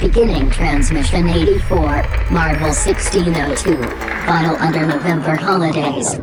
[0.00, 1.80] Beginning transmission 84,
[2.30, 3.76] Marvel 1602.
[4.24, 6.14] Final under November holidays.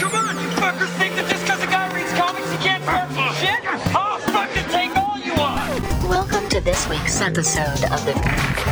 [0.00, 3.10] Come on, you fuckers think that just because a guy reads comics he can't start
[3.12, 3.60] some shit?
[3.94, 6.08] I'll fucking take all you want!
[6.08, 8.14] Welcome to this week's episode of the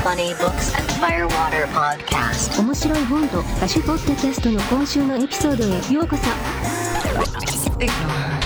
[0.03, 2.59] Funny Books and Firewater podcast.
[2.63, 6.76] 面白い本と歌手ポッドキャストの今週のエピソードへようこそ
[7.80, 8.42] Ignore her.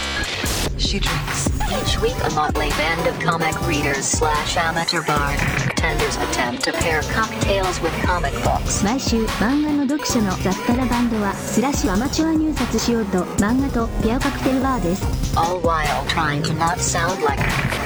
[0.78, 1.48] She drinks.
[1.72, 7.80] Each week, a motley band of comic readers slash amateur bartenders attempt to pair cocktails
[7.82, 8.84] with comic books.
[8.84, 15.06] 毎週漫画の読者の雑多なバンドはスラッシュアマチュア入札しようと漫画とペアカクテルバーです
[15.38, 17.40] all while trying to not sound like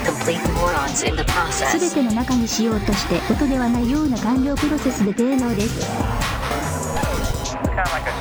[0.04, 1.93] complete morons in the すべ process.
[1.93, 5.85] ての中にしようとして音ではないような完了プロセスで低能です
[7.76, 8.13] kind of like a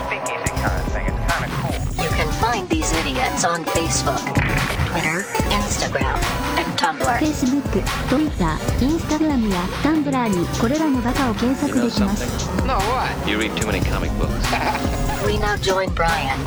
[2.54, 4.22] find these idiots on Facebook,
[4.90, 5.26] Twitter,
[5.58, 6.14] Instagram,
[6.54, 7.18] and Tumblr.
[7.18, 7.66] Facebook、
[8.08, 13.28] Twitter、Instagram や Tumblr にこれらのバカを検索できます No, what?
[13.28, 14.30] You read too many comic books.
[15.26, 16.38] We now join Brian,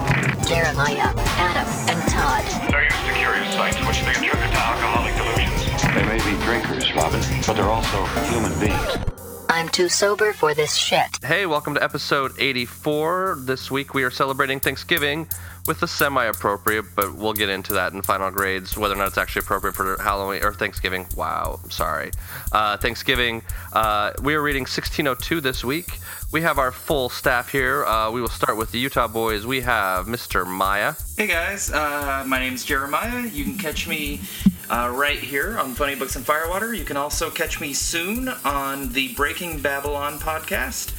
[0.48, 1.12] Jeremiah,
[1.44, 2.46] Adam, and Todd.
[2.72, 5.82] They're used to curious sights which they attribute to alcoholic delusions.
[5.92, 9.17] They may be drinkers, Robin, but they're also human beings.
[9.50, 11.24] I'm too sober for this shit.
[11.24, 13.38] Hey, welcome to episode 84.
[13.42, 15.28] This week we are celebrating Thanksgiving
[15.66, 19.08] with the semi appropriate, but we'll get into that in final grades, whether or not
[19.08, 21.08] it's actually appropriate for Halloween or Thanksgiving.
[21.16, 22.12] Wow, sorry.
[22.52, 23.42] Uh, Thanksgiving.
[23.72, 25.98] Uh, we are reading 1602 this week.
[26.30, 27.86] We have our full staff here.
[27.86, 29.46] Uh, we will start with the Utah boys.
[29.46, 30.46] We have Mr.
[30.46, 30.96] Maya.
[31.16, 33.26] Hey guys, uh, my name's Jeremiah.
[33.26, 34.20] You can catch me
[34.70, 36.74] uh, right here on Funny Books and Firewater.
[36.74, 40.94] You can also catch me soon on the Breaking Babylon podcast,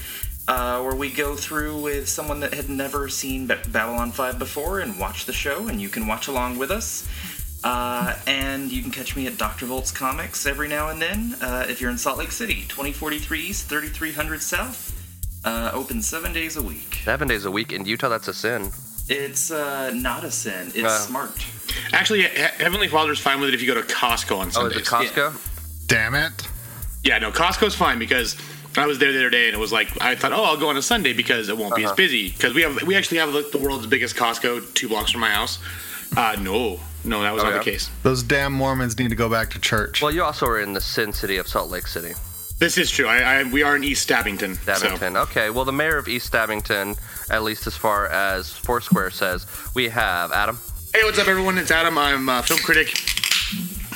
[0.49, 4.81] uh, where we go through with someone that had never seen Ba- Babylon 5 before
[4.81, 7.07] and watch the show, and you can watch along with us.
[7.63, 9.67] Uh, and you can catch me at Dr.
[9.67, 13.69] Volt's Comics every now and then uh, if you're in Salt Lake City, 2043 East,
[13.69, 14.88] 3300 South.
[15.49, 17.01] Uh, open seven days a week.
[17.05, 18.71] Seven days a week in Utah, that's a sin.
[19.09, 20.69] It's uh, not a sin.
[20.75, 21.31] It's Uh, smart.
[21.95, 22.29] Actually, He-
[22.65, 24.77] Heavenly Father's fine with it if you go to Costco on Oh, is Sundays.
[24.77, 25.33] it Costco?
[25.87, 26.47] Damn it.
[27.03, 28.37] yeah, no, Costco's fine because
[28.77, 30.69] I was there the other day and it was like I thought, oh, I'll go
[30.69, 31.97] on a Sunday because it won't be as Uh-huh.
[31.97, 35.23] busy because we have we actually have the, the world's biggest Costco two blocks from
[35.23, 35.59] my house.
[36.15, 37.59] Uh, no, no, that was Oh, not yeah?
[37.59, 37.89] the case.
[38.03, 40.03] Those damn Mormons need to go back to church.
[40.03, 42.13] Well, you also are in the sin city of Salt Lake City.
[42.59, 43.07] This is true.
[43.07, 44.57] I, I we are in East Stabbington.
[44.65, 45.17] so- Stabbington.
[45.25, 46.99] Okay, well, the mayor of East Stabbington,
[47.31, 50.59] at least as far as Foursquare says, we have Adam.
[50.93, 51.57] Hey, what's up, everyone?
[51.59, 51.97] It's Adam.
[51.99, 52.99] I'm a film critic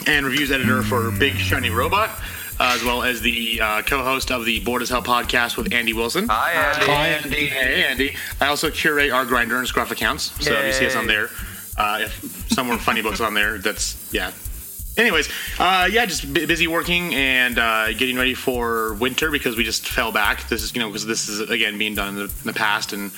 [0.06, 2.10] and reviews editor for Big Shiny Robot,
[2.60, 5.92] uh, as well as the uh, co-host of the Board as Hell podcast with Andy
[5.92, 6.28] Wilson.
[6.28, 6.86] Hi, Andy.
[6.86, 7.46] Hi, Andy.
[7.46, 8.16] Hey, Andy.
[8.40, 11.30] I also curate our Grindr and Scruff accounts, so if you see us on there,
[11.76, 14.30] uh, if somewhere funny books on there, that's yeah.
[14.96, 19.64] Anyways, uh, yeah, just bu- busy working and uh, getting ready for winter because we
[19.64, 20.48] just fell back.
[20.48, 22.92] This is you know because this is again being done in the, in the past
[22.92, 23.10] and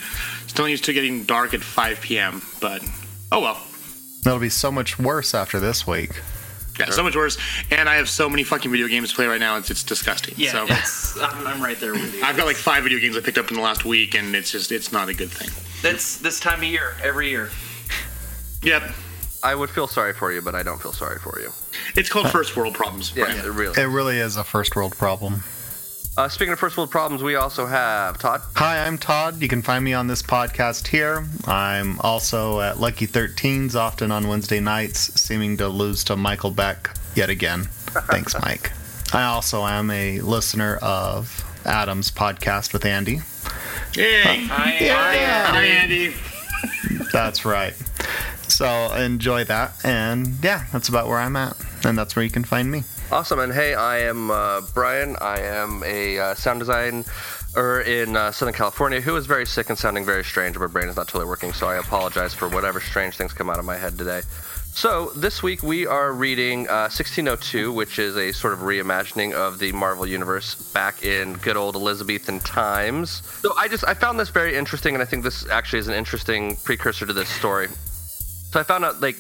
[0.47, 2.43] still used to getting dark at 5 p.m.
[2.61, 2.83] But
[3.33, 3.61] oh well.
[4.23, 6.21] That'll be so much worse after this week.
[6.79, 7.39] Yeah, so much worse.
[7.71, 9.57] And I have so many fucking video games to play right now.
[9.59, 10.35] It's, it's disgusting.
[10.37, 12.23] Yeah, so it's, I'm, I'm right there with you.
[12.23, 14.51] I've got like five video games I picked up in the last week, and it's
[14.51, 15.51] just it's not a good thing.
[15.83, 17.51] That's this time of year, every year.
[18.63, 18.93] Yep,
[19.45, 21.51] I would feel sorry for you, but I don't feel sorry for you.
[21.97, 23.13] it's called first world problems.
[23.15, 23.37] Yeah, Right.
[23.45, 23.81] it really.
[23.81, 25.45] It really is a first world problem.
[26.17, 28.41] Uh, speaking of first world problems, we also have Todd.
[28.55, 29.43] Hi, I'm Todd.
[29.43, 31.27] You can find me on this podcast here.
[31.47, 36.97] I'm also at Lucky 13s, often on Wednesday nights, seeming to lose to Michael Beck
[37.15, 37.65] yet again.
[38.11, 38.73] Thanks, Mike.
[39.13, 43.21] I also am a listener of Adam's podcast with Andy.
[43.95, 44.23] Yay!
[44.47, 45.47] Hi, Yeah.
[45.49, 46.15] Hi, Andy.
[47.13, 47.75] That's right.
[48.49, 49.75] So enjoy that.
[49.85, 51.57] And yeah, that's about where I'm at.
[51.85, 52.85] And that's where you can find me.
[53.13, 55.17] Awesome, and hey, I am uh, Brian.
[55.21, 57.05] I am a uh, sound designer
[57.83, 60.59] in uh, Southern California who is very sick and sounding very strange.
[60.59, 63.59] My brain is not totally working, so I apologize for whatever strange things come out
[63.59, 64.23] of my head today.
[64.75, 69.61] So this week we are reading uh, 1602, which is a sort of reimagining of
[69.61, 73.23] the Marvel universe back in good old Elizabethan times.
[73.41, 75.95] So I just I found this very interesting, and I think this actually is an
[75.95, 77.69] interesting precursor to this story.
[78.55, 79.17] So I found out like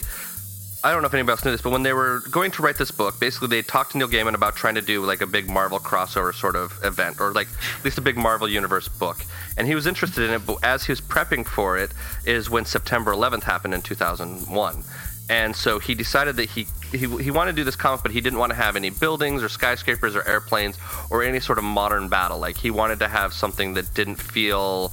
[0.84, 2.76] I don't know if anybody else knew this, but when they were going to write
[2.76, 5.50] this book, basically they talked to Neil Gaiman about trying to do like a big
[5.50, 9.24] Marvel crossover sort of event, or like at least a big Marvel Universe book.
[9.56, 11.90] And he was interested in it, but as he was prepping for it,
[12.24, 14.84] is when September 11th happened in 2001.
[15.28, 18.20] And so he decided that he, he he wanted to do this comic, but he
[18.20, 20.78] didn't want to have any buildings or skyscrapers or airplanes
[21.10, 22.38] or any sort of modern battle.
[22.38, 24.92] Like he wanted to have something that didn't feel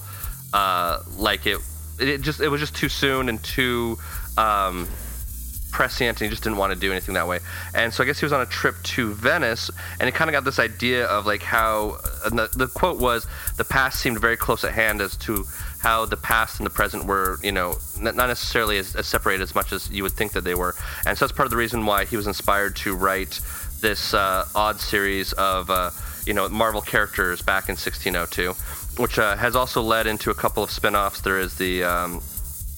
[0.52, 1.60] uh, like it
[2.02, 3.98] it just it was just too soon and too
[4.38, 4.88] um,
[5.72, 7.40] prescient, and he just didn't want to do anything that way.
[7.74, 10.34] And so I guess he was on a trip to Venice, and he kind of
[10.34, 13.26] got this idea of like how and the, the quote was
[13.58, 15.46] the past seemed very close at hand as to
[15.80, 19.56] how the past and the present were, you know, not necessarily as, as separated as
[19.56, 20.76] much as you would think that they were.
[21.08, 23.40] And so that's part of the reason why he was inspired to write
[23.80, 25.90] this uh, odd series of, uh,
[26.28, 28.54] you know, Marvel characters back in 1602,
[29.02, 31.22] which uh, has also led into a couple of spin-offs.
[31.22, 32.22] There is the um,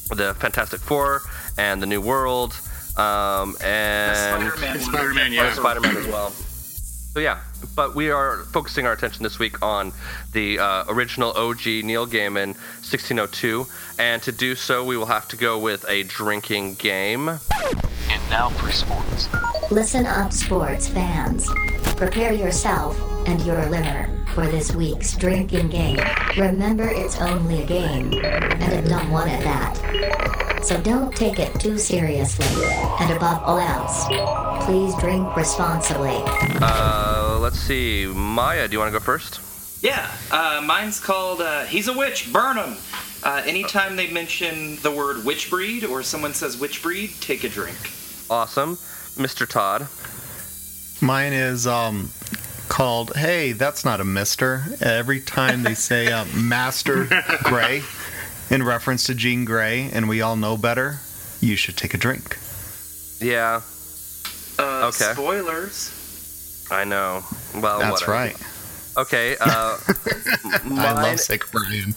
[0.09, 1.21] the Fantastic Four
[1.57, 2.53] and the New World,
[2.97, 4.79] um, and Spider-Man.
[4.79, 5.53] Spider-Man, yeah.
[5.53, 6.33] Spider-Man as well.
[7.13, 7.41] So yeah,
[7.75, 9.93] but we are focusing our attention this week on
[10.31, 13.67] the uh, original OG Neil Gaiman 1602,
[13.99, 17.29] and to do so, we will have to go with a drinking game.
[17.29, 19.29] And now for sports.
[19.69, 21.47] Listen up, sports fans.
[21.95, 25.99] Prepare yourself and your liver for this week's drinking game.
[26.35, 30.42] Remember, it's only a game, and a dumb one at that.
[30.63, 32.65] So don't take it too seriously,
[32.99, 34.05] and above all else,
[34.65, 36.15] please drink responsibly.
[36.61, 39.41] Uh, let's see, Maya, do you want to go first?
[39.83, 42.77] Yeah, uh, mine's called uh, He's a Witch, Burn 'em.
[43.23, 47.49] Uh, anytime they mention the word witch breed or someone says witch breed, take a
[47.49, 47.77] drink.
[48.29, 48.75] Awesome,
[49.17, 49.47] Mr.
[49.47, 49.87] Todd.
[51.01, 52.09] Mine is um
[52.69, 54.63] called Hey, that's not a mister.
[54.81, 57.07] Every time they say uh, Master
[57.43, 57.83] Gray
[58.49, 60.99] in reference to Jean Grey and we all know better,
[61.41, 62.37] you should take a drink.
[63.19, 63.61] Yeah,
[64.59, 65.13] Uh, Okay.
[65.13, 66.67] Spoilers.
[66.71, 67.23] I know.
[67.55, 68.11] Well, That's whatever.
[68.11, 68.35] right.
[68.97, 69.35] Okay.
[69.39, 69.77] Uh,
[70.45, 71.95] I mine- love Sick Brian.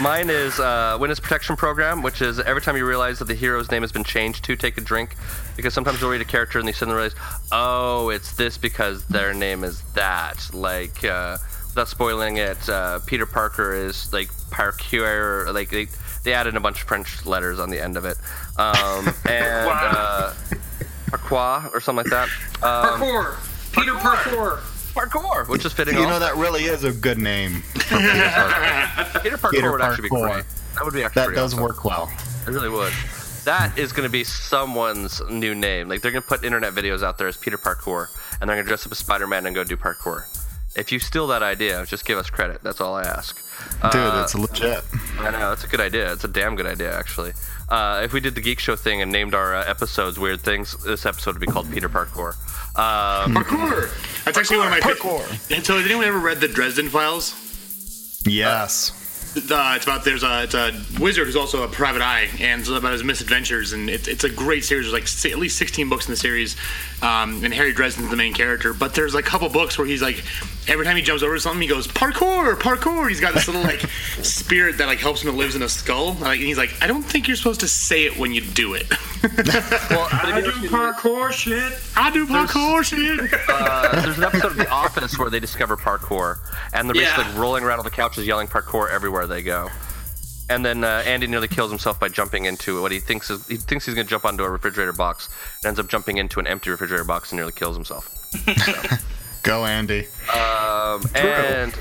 [0.00, 3.70] Mine is uh, Witness Protection Program, which is every time you realize that the hero's
[3.70, 5.16] name has been changed to take a drink,
[5.56, 7.14] because sometimes you'll read a character and they suddenly realize,
[7.50, 10.50] oh, it's this because their name is that.
[10.52, 11.38] Like, uh,
[11.68, 15.88] without spoiling it, uh, Peter Parker is like Parkour, like they,
[16.24, 18.16] they added a bunch of French letters on the end of it,
[18.56, 20.32] um, and uh,
[21.10, 22.28] Parkour or something like that.
[22.62, 23.72] Um, Parkour.
[23.72, 24.58] Peter Parkour.
[24.94, 25.94] Parkour, which is fitting.
[25.94, 27.60] You know that really is a good name.
[27.60, 29.20] for Peter Parker.
[29.20, 30.44] Peter Parkour Peter would actually be great.
[30.74, 31.64] That would be actually That does awesome.
[31.64, 32.10] work well.
[32.46, 32.92] It really would.
[33.44, 35.88] That is going to be someone's new name.
[35.88, 38.08] Like they're going to put internet videos out there as Peter Parkour,
[38.40, 40.24] and they're going to dress up as Spider-Man and go do parkour.
[40.76, 42.62] If you steal that idea, just give us credit.
[42.62, 43.36] That's all I ask.
[43.90, 44.84] Dude, Uh, it's legit.
[45.18, 46.12] I know it's a good idea.
[46.12, 47.32] It's a damn good idea, actually.
[47.68, 50.76] Uh, if we did the Geek Show thing and named our uh, episodes weird things,
[50.84, 52.34] this episode would be called Peter Parkour.
[52.78, 54.24] Um, Parkour.
[54.24, 55.22] That's actually one of my Parkour.
[55.54, 57.34] And so, has anyone ever read the Dresden Files?
[58.26, 58.92] Yes.
[59.36, 62.70] Uh, it's about there's a it's a wizard who's also a private eye, and it's
[62.70, 64.86] about his misadventures, and it's it's a great series.
[64.86, 66.56] There's like si- at least 16 books in the series,
[67.02, 68.72] um, and Harry Dresden's the main character.
[68.72, 70.24] But there's like a couple books where he's like,
[70.68, 73.08] every time he jumps over something, he goes parkour, parkour.
[73.08, 73.80] He's got this little like
[74.22, 76.14] spirit that like helps him to lives in a skull.
[76.14, 78.74] Like, and he's like, I don't think you're supposed to say it when you do
[78.74, 78.88] it.
[79.90, 81.72] well, I do parkour shit.
[81.96, 83.30] I do parkour shit.
[83.48, 86.38] uh, there's an episode of The Office where they discover parkour,
[86.72, 87.16] and they're Yeah.
[87.16, 89.68] basically rolling around on the couches yelling parkour everywhere they go.
[90.48, 93.56] And then uh, Andy nearly kills himself by jumping into what he thinks is he
[93.56, 95.28] thinks he's going to jump onto a refrigerator box,
[95.62, 98.12] and ends up jumping into an empty refrigerator box and nearly kills himself.
[99.46, 100.06] Go, Andy.
[100.34, 101.72] Um, and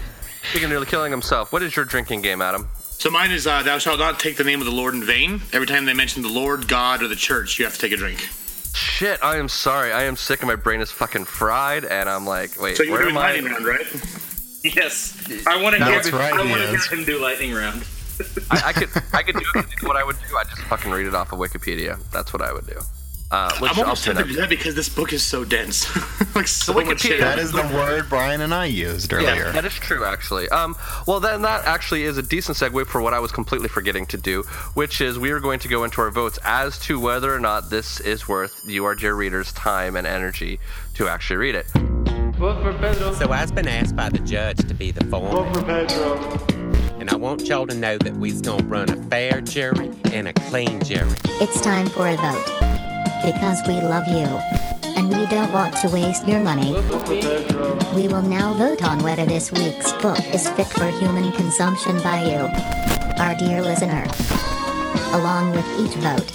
[0.49, 2.67] speaking of nearly killing himself, what is your drinking game, Adam?
[2.75, 5.41] So mine is uh, thou shalt not take the name of the Lord in vain.
[5.51, 7.97] Every time they mention the Lord, God, or the church, you have to take a
[7.97, 8.19] drink.
[8.75, 9.91] Shit, I am sorry.
[9.91, 12.91] I am sick and my brain is fucking fried, and I'm like, wait, So you
[12.91, 13.31] were where doing am I?
[13.33, 13.85] lightning round, right?
[14.63, 15.17] Yes.
[15.47, 16.85] I want to hear, That's right, I he want to is.
[16.87, 17.83] hear him do lightning round.
[18.49, 19.45] I, I could I could do
[19.87, 20.37] what I would do.
[20.37, 21.99] I just fucking read it off of Wikipedia.
[22.11, 22.79] That's what I would do.
[23.31, 25.87] Uh, which I'm almost tempted to do that because this book is so dense.
[26.35, 27.19] like so The much shit.
[27.19, 29.51] That is the word Brian and I used Yeah, earlier.
[29.51, 30.47] that is true, actually.
[30.49, 30.75] Um,
[31.07, 34.17] well, then that actually is a decent segue for what I was completely forgetting to
[34.17, 34.43] do,
[34.75, 37.69] which is we are going to go into our votes as to whether or not
[37.71, 40.59] this is worth you, our dear readers' time and energy
[40.93, 41.65] to actually read it.
[43.17, 45.89] So I've been asked by the judge to be the foreman.
[46.99, 50.33] And I want y'all to know that we's gonna run a fair jury and a
[50.33, 51.09] clean jury.
[51.41, 52.74] It's time for a vote.
[53.23, 54.27] Because we love you.
[54.97, 56.73] And we don't want to waste your money.
[57.95, 62.23] We will now vote on whether this week's book is fit for human consumption by
[62.23, 62.41] you,
[63.21, 64.05] our dear listener.
[65.13, 66.31] Along with each vote,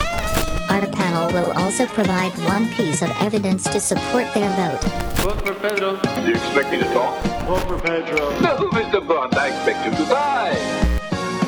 [0.71, 4.81] our panel will also provide one piece of evidence to support their vote.
[5.21, 7.25] Do you expect me to talk?
[8.41, 9.07] No, Mr.
[9.07, 10.55] Bond, I expect you to die.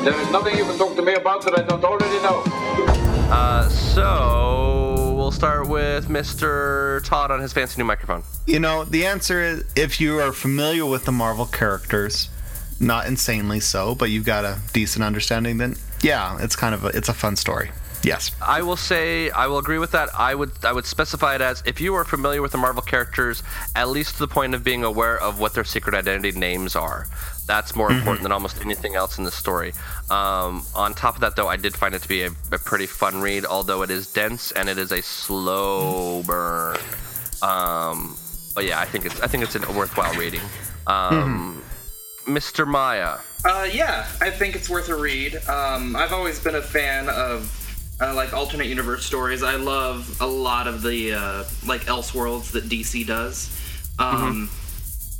[0.03, 2.43] There is nothing you can talk to me about that I don't already know.
[3.31, 5.02] Uh, so we'll
[5.33, 7.03] start with Mr.
[7.03, 8.23] Todd on his fancy new microphone.
[8.45, 12.29] You know, the answer is if you are familiar with the Marvel characters,
[12.79, 16.87] not insanely so, but you've got a decent understanding, then yeah, it's kind of a,
[16.89, 17.71] it's a fun story.
[18.03, 18.31] Yes.
[18.45, 20.09] I will say I will agree with that.
[20.13, 23.43] I would I would specify it as if you are familiar with the Marvel characters,
[23.75, 27.07] at least to the point of being aware of what their secret identity names are.
[27.45, 29.73] That's more important than almost anything else in the story.
[30.09, 32.85] Um, on top of that, though, I did find it to be a, a pretty
[32.85, 36.77] fun read, although it is dense and it is a slow burn.
[37.41, 38.17] Um,
[38.55, 40.41] but yeah, I think it's I think it's a worthwhile reading.
[40.87, 41.63] Um,
[42.25, 42.65] Mr.
[42.65, 43.17] Maya.
[43.43, 45.35] Uh, yeah, I think it's worth a read.
[45.49, 47.51] Um, I've always been a fan of
[47.99, 49.43] uh, like alternate universe stories.
[49.43, 53.49] I love a lot of the uh, like Elseworlds that DC does.
[53.99, 54.49] Um,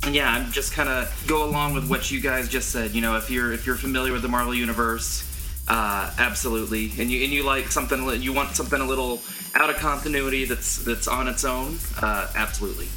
[0.06, 2.92] and Yeah, I'm just kind of go along with what you guys just said.
[2.92, 5.24] You know, if you're if you're familiar with the Marvel universe,
[5.68, 9.20] uh, absolutely, and you and you like something you want something a little
[9.54, 12.88] out of continuity that's that's on its own, uh, absolutely.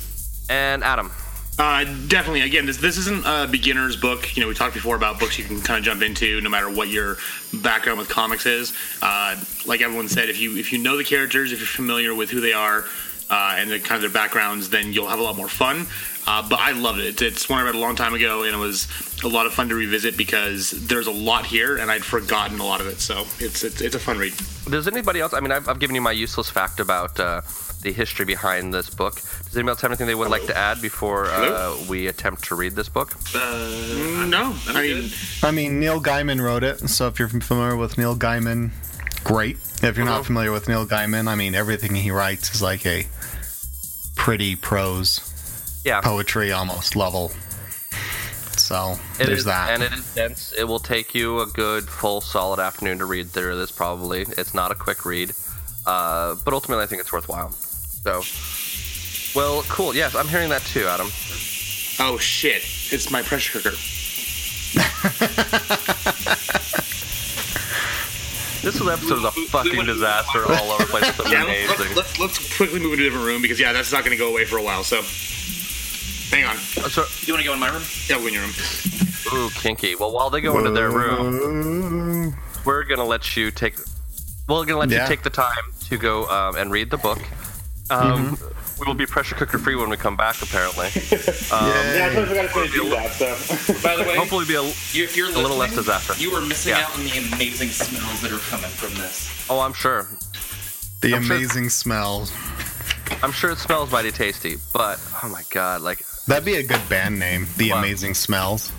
[0.49, 1.11] And Adam.
[1.59, 2.41] Uh, definitely.
[2.41, 4.35] Again, this this isn't a beginner's book.
[4.35, 6.69] You know, we talked before about books you can kind of jump into, no matter
[6.69, 7.17] what your
[7.63, 8.73] background with comics is.
[9.01, 9.35] Uh,
[9.65, 12.41] like everyone said, if you if you know the characters, if you're familiar with who
[12.41, 12.85] they are,
[13.29, 15.87] uh, and the kind of their backgrounds, then you'll have a lot more fun.
[16.25, 17.05] Uh, but I loved it.
[17.05, 18.87] It's, it's one I read a long time ago, and it was
[19.23, 22.65] a lot of fun to revisit because there's a lot here, and I'd forgotten a
[22.65, 22.99] lot of it.
[22.99, 24.33] So it's it's, it's a fun read.
[24.69, 25.33] Does anybody else?
[25.33, 27.41] I mean, I've, I've given you my useless fact about uh,
[27.81, 29.15] the history behind this book.
[29.15, 32.55] Does anybody else have anything they would like to add before uh, we attempt to
[32.55, 33.13] read this book?
[33.33, 35.09] Uh, no, I mean,
[35.43, 38.71] I mean, Neil Gaiman wrote it, so if you're familiar with Neil Gaiman,
[39.23, 39.57] great.
[39.81, 43.05] If you're not familiar with Neil Gaiman, I mean, everything he writes is like a
[44.27, 45.21] pretty prose,
[45.85, 46.01] Yeah.
[46.01, 47.31] poetry almost level.
[48.57, 49.69] So It there's is- that.
[49.69, 50.51] And it is dense.
[50.57, 54.23] It will take you a good, full, solid afternoon to read through this, probably.
[54.37, 55.31] It's not a quick read.
[55.85, 57.51] Uh, but ultimately, I think it's worthwhile.
[58.03, 58.21] So,
[59.33, 59.95] well, cool.
[59.95, 61.07] Yes, I'm hearing that too, Adam.
[62.01, 63.77] oh shit, it's my pressure cooker.
[68.67, 71.07] This was episode of a fucking disaster all over the place.
[71.07, 71.95] It's Yeah, amazing.
[71.95, 74.17] let's, let's, let's quickly move into a different room because yeah, that's not going to
[74.17, 74.83] go away for a while.
[74.83, 74.97] So,
[76.35, 76.57] hang on.
[76.57, 77.81] So, you want to go in my room?
[78.09, 78.51] Yeah, we'll go in your room.
[79.33, 79.95] Ooh, kinky.
[79.95, 83.77] Well, while they go into their room, we're gonna let you take.
[84.49, 85.03] We're gonna let Yeah.
[85.03, 87.21] you take the time to go um, and read the book.
[87.89, 88.37] Um,
[88.79, 90.41] We will be pressure cooker free when we come back.
[90.41, 90.87] Apparently.
[91.49, 93.11] Um, Yeah, I totally forgot to say do that.
[93.11, 96.21] So, By the way, Hopefully, be a, you, if you're a little less listening, disaster.
[96.21, 96.81] You are missing Yeah.
[96.83, 99.45] out on the amazing smells that are coming from this.
[99.49, 100.07] Oh, I'm sure.
[101.01, 102.33] the I'm sure- amazing smells.
[103.23, 106.81] I'm sure it smells mighty tasty, but oh my god, like That'd be a good
[106.89, 107.47] band name.
[107.55, 107.79] The What?
[107.79, 108.71] Amazing Smells.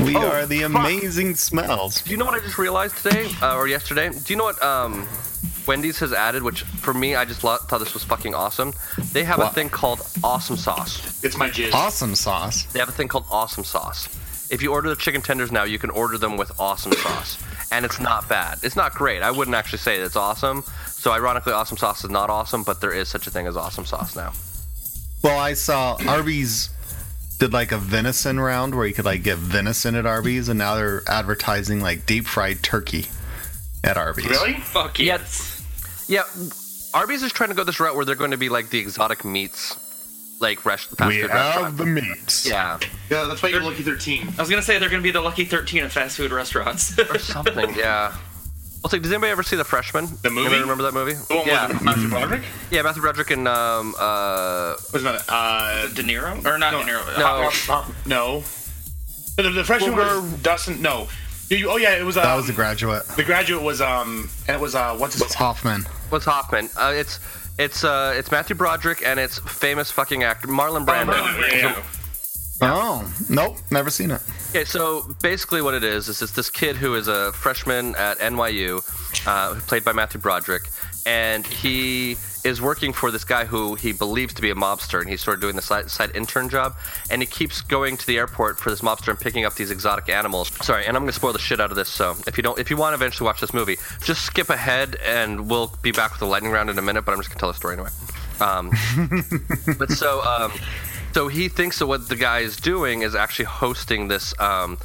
[0.00, 0.70] We Oh, are the fuck.
[0.70, 2.00] Amazing Smells.
[2.02, 4.10] Do you know what I just realized today uh, or yesterday?
[4.10, 5.08] Do you know what um,
[5.66, 6.42] Wendy's has added?
[6.42, 8.72] Which for me, I just lo- thought this was fucking awesome.
[9.12, 11.22] They have a thing called Awesome Sauce.
[11.24, 11.72] it's my jizz.
[11.72, 12.64] Awesome sauce.
[12.64, 14.08] They have a thing called Awesome Sauce.
[14.50, 17.38] If you order the chicken tenders now, you can order them with Awesome Sauce,
[17.70, 18.58] and it's not bad.
[18.62, 19.22] It's not great.
[19.22, 20.64] I wouldn't actually say it's awesome.
[20.86, 23.84] So ironically, Awesome Sauce is not awesome, but there is such a thing as Awesome
[23.86, 24.32] Sauce now.
[25.22, 26.70] Well, I saw Arby's
[27.38, 30.74] did like a venison round where you could like get venison at Arby's, and now
[30.74, 33.06] they're advertising like deep fried turkey
[33.84, 34.26] at Arby's.
[34.26, 34.54] Really?
[34.54, 35.56] Fuck yes.
[36.08, 36.22] Yeah,
[36.92, 39.24] Arby's is trying to go this route where they're going to be like the exotic
[39.24, 39.76] meats,
[40.40, 42.46] like rest- fast We food have the meats.
[42.48, 44.28] Yeah, Yeah, that's why you're lucky 13.
[44.36, 46.98] I was gonna say they're gonna be the lucky 13 of fast food restaurants.
[47.10, 47.74] or something.
[47.76, 48.12] yeah.
[48.82, 50.06] Well, like, does anybody ever see The Freshman?
[50.22, 50.40] The movie?
[50.46, 51.12] Anybody remember that movie?
[51.12, 52.42] The one yeah, with Matthew Broderick?
[52.70, 55.22] yeah, Matthew Broderick and um uh What's that?
[55.28, 57.18] Uh, De Niro or not No, De Niro?
[57.18, 57.50] no.
[57.74, 58.40] uh, uh, no.
[59.36, 60.80] The, the freshman Well, was Dustin.
[60.82, 61.08] No.
[61.50, 62.16] You- you- oh yeah, it was.
[62.16, 63.06] Um, That was the graduate.
[63.16, 65.82] The graduate was um, and it was uh, what's his It's Hoffman.
[66.08, 66.70] what's Hoffman?
[66.76, 67.20] Uh, it's
[67.58, 71.12] it's uh it's Matthew Broderick and it's famous fucking actor Marlon Brando.
[71.52, 71.82] Yeah.
[72.62, 74.20] Oh, nope, never seen it.
[74.50, 78.18] Okay, so basically what it is is it's this kid who is a freshman at
[78.18, 78.82] NYU,
[79.26, 80.64] uh, played by Matthew Broderick,
[81.06, 85.08] and he is working for this guy who he believes to be a mobster, and
[85.08, 86.74] he's sort of doing the side, side intern job,
[87.10, 90.08] and he keeps going to the airport for this mobster and picking up these exotic
[90.08, 90.50] animals.
[90.64, 92.70] Sorry, and I'm gonna spoil the shit out of this, so if you don't, if
[92.70, 96.20] you want to eventually watch this movie, just skip ahead, and we'll be back with
[96.20, 97.04] the lightning round in a minute.
[97.04, 97.90] But I'm just gonna tell the story anyway.
[98.40, 98.70] Um,
[99.78, 100.52] but so um,
[101.12, 104.78] so he thinks that what the guy is doing is actually hosting this um,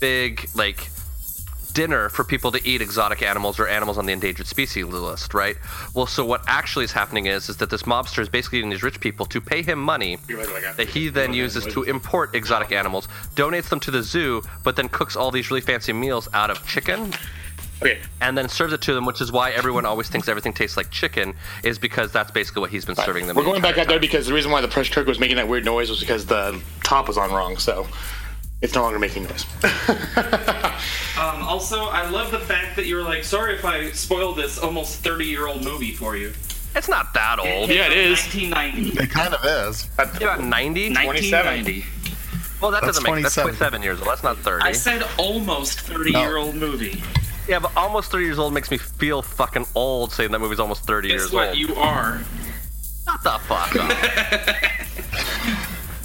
[0.00, 0.90] big like
[1.72, 5.56] dinner for people to eat exotic animals or animals on the endangered species list, right?
[5.94, 8.82] Well, so what actually is happening is is that this mobster is basically getting these
[8.82, 10.16] rich people to pay him money
[10.76, 14.88] that he then uses to import exotic animals, donates them to the zoo, but then
[14.88, 17.12] cooks all these really fancy meals out of chicken
[17.82, 18.00] Okay.
[18.20, 20.90] and then serves it to them, which is why everyone always thinks everything tastes like
[20.90, 23.34] chicken, is because that's basically what he's been serving them.
[23.34, 25.36] We're the going back out there because the reason why the pressure cooker was making
[25.36, 27.56] that weird noise was because the top was on wrong.
[27.56, 27.86] So
[28.62, 29.44] It's no longer making noise.
[31.18, 34.58] Um, also, I love the fact that you were like, sorry if I spoiled this
[34.58, 36.32] almost 30 year old movie for you.
[36.74, 37.68] It's not that old.
[37.68, 38.18] Yeah, it is.
[38.34, 38.98] 1990.
[39.04, 39.88] It kind of is.
[40.20, 40.88] Yeah, 90?
[40.94, 41.84] 1990.
[42.60, 43.54] Well, that That's doesn't make that's 27.
[43.56, 44.08] 27 years old.
[44.08, 44.64] That's not 30.
[44.64, 47.02] I said almost 30 year old movie.
[47.46, 50.84] yeah, but almost 30 years old makes me feel fucking old saying that movie's almost
[50.86, 51.48] 30 Guess years what?
[51.50, 51.58] old.
[51.58, 52.20] You are.
[53.06, 53.92] Not the fuck up.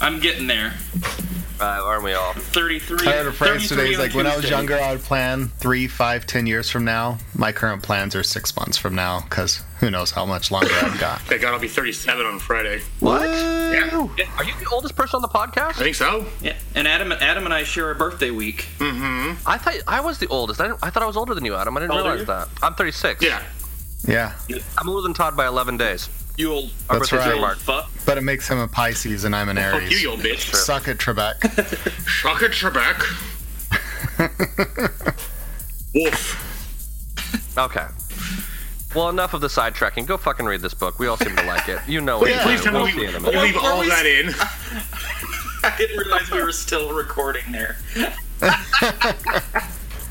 [0.00, 0.74] I'm getting there.
[1.60, 2.32] Uh, aren't we all?
[2.32, 3.06] 33.
[3.06, 3.88] I had a phrase 33 today.
[3.88, 6.84] He's on like, when I was younger, I would plan three, five, ten years from
[6.84, 7.18] now.
[7.34, 10.98] My current plans are six months from now because who knows how much longer I've
[10.98, 11.20] got.
[11.22, 12.80] Thank God I'll be 37 on Friday.
[13.00, 13.22] What?
[13.28, 15.70] Yeah, Are you the oldest person on the podcast?
[15.80, 16.26] I think so.
[16.40, 18.66] Yeah, and Adam, Adam and I share a birthday week.
[18.78, 19.48] Mm-hmm.
[19.48, 20.60] I thought I was the oldest.
[20.60, 21.76] I, didn't, I thought I was older than you, Adam.
[21.76, 22.54] I didn't How old are realize you?
[22.54, 22.62] that.
[22.62, 23.22] I'm 36.
[23.24, 23.42] Yeah.
[24.06, 24.32] Yeah,
[24.78, 26.08] I'm older than Todd by 11 days.
[26.38, 27.34] You old, That's right.
[27.34, 27.58] in March.
[27.58, 27.90] fuck.
[28.06, 29.90] but it makes him a Pisces and I'm an Fuck Aries.
[29.90, 30.54] you, you old bitch.
[30.54, 31.40] Suck it, Trebek.
[32.22, 33.02] Suck it, Trebek.
[35.94, 37.56] Wolf.
[37.58, 37.86] Okay.
[38.94, 40.06] Well, enough of the sidetracking.
[40.06, 41.00] Go fucking read this book.
[41.00, 41.80] We all seem to like it.
[41.88, 42.42] You know Please, it.
[42.42, 43.42] please tell we'll me see we, in we minute.
[43.42, 44.28] leave all that in.
[45.64, 47.76] I didn't realize we were still recording there.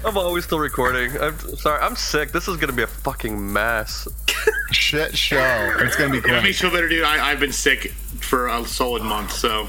[0.05, 1.17] I'm always still recording.
[1.19, 1.81] I'm sorry.
[1.81, 2.31] I'm sick.
[2.31, 4.07] This is gonna be a fucking mess.
[4.71, 5.73] Shit show.
[5.79, 6.43] It's gonna be It makes great.
[6.43, 7.03] me feel better, dude.
[7.03, 9.67] I, I've been sick for a solid month, so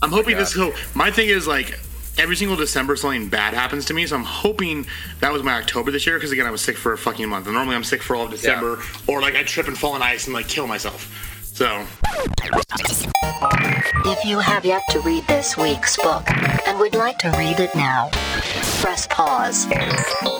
[0.00, 0.72] I'm hoping this go.
[0.94, 1.78] My thing is like
[2.18, 4.86] every single December something bad happens to me, so I'm hoping
[5.20, 7.46] that was my October this year because again I was sick for a fucking month,
[7.46, 10.02] and normally I'm sick for all of December, or like I trip and fall on
[10.02, 11.31] ice and like kill myself.
[11.52, 11.84] So
[14.06, 16.24] If you have yet to read this week's book
[16.66, 18.08] and would like to read it now,
[18.80, 19.66] press pause.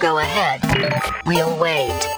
[0.00, 0.62] Go ahead.
[1.26, 2.08] We'll wait.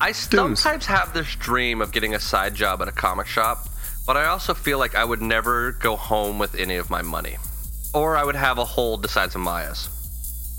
[0.00, 3.68] I sometimes have this dream of getting a side job at a comic shop,
[4.04, 7.36] but I also feel like I would never go home with any of my money.
[7.94, 9.88] Or I would have a hole the size of Maya's.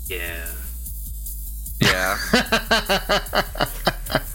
[0.08, 0.46] Yeah.
[1.78, 2.16] Yeah.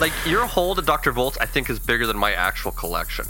[0.00, 1.12] like, your hole to Dr.
[1.12, 3.26] Volts, I think, is bigger than my actual collection.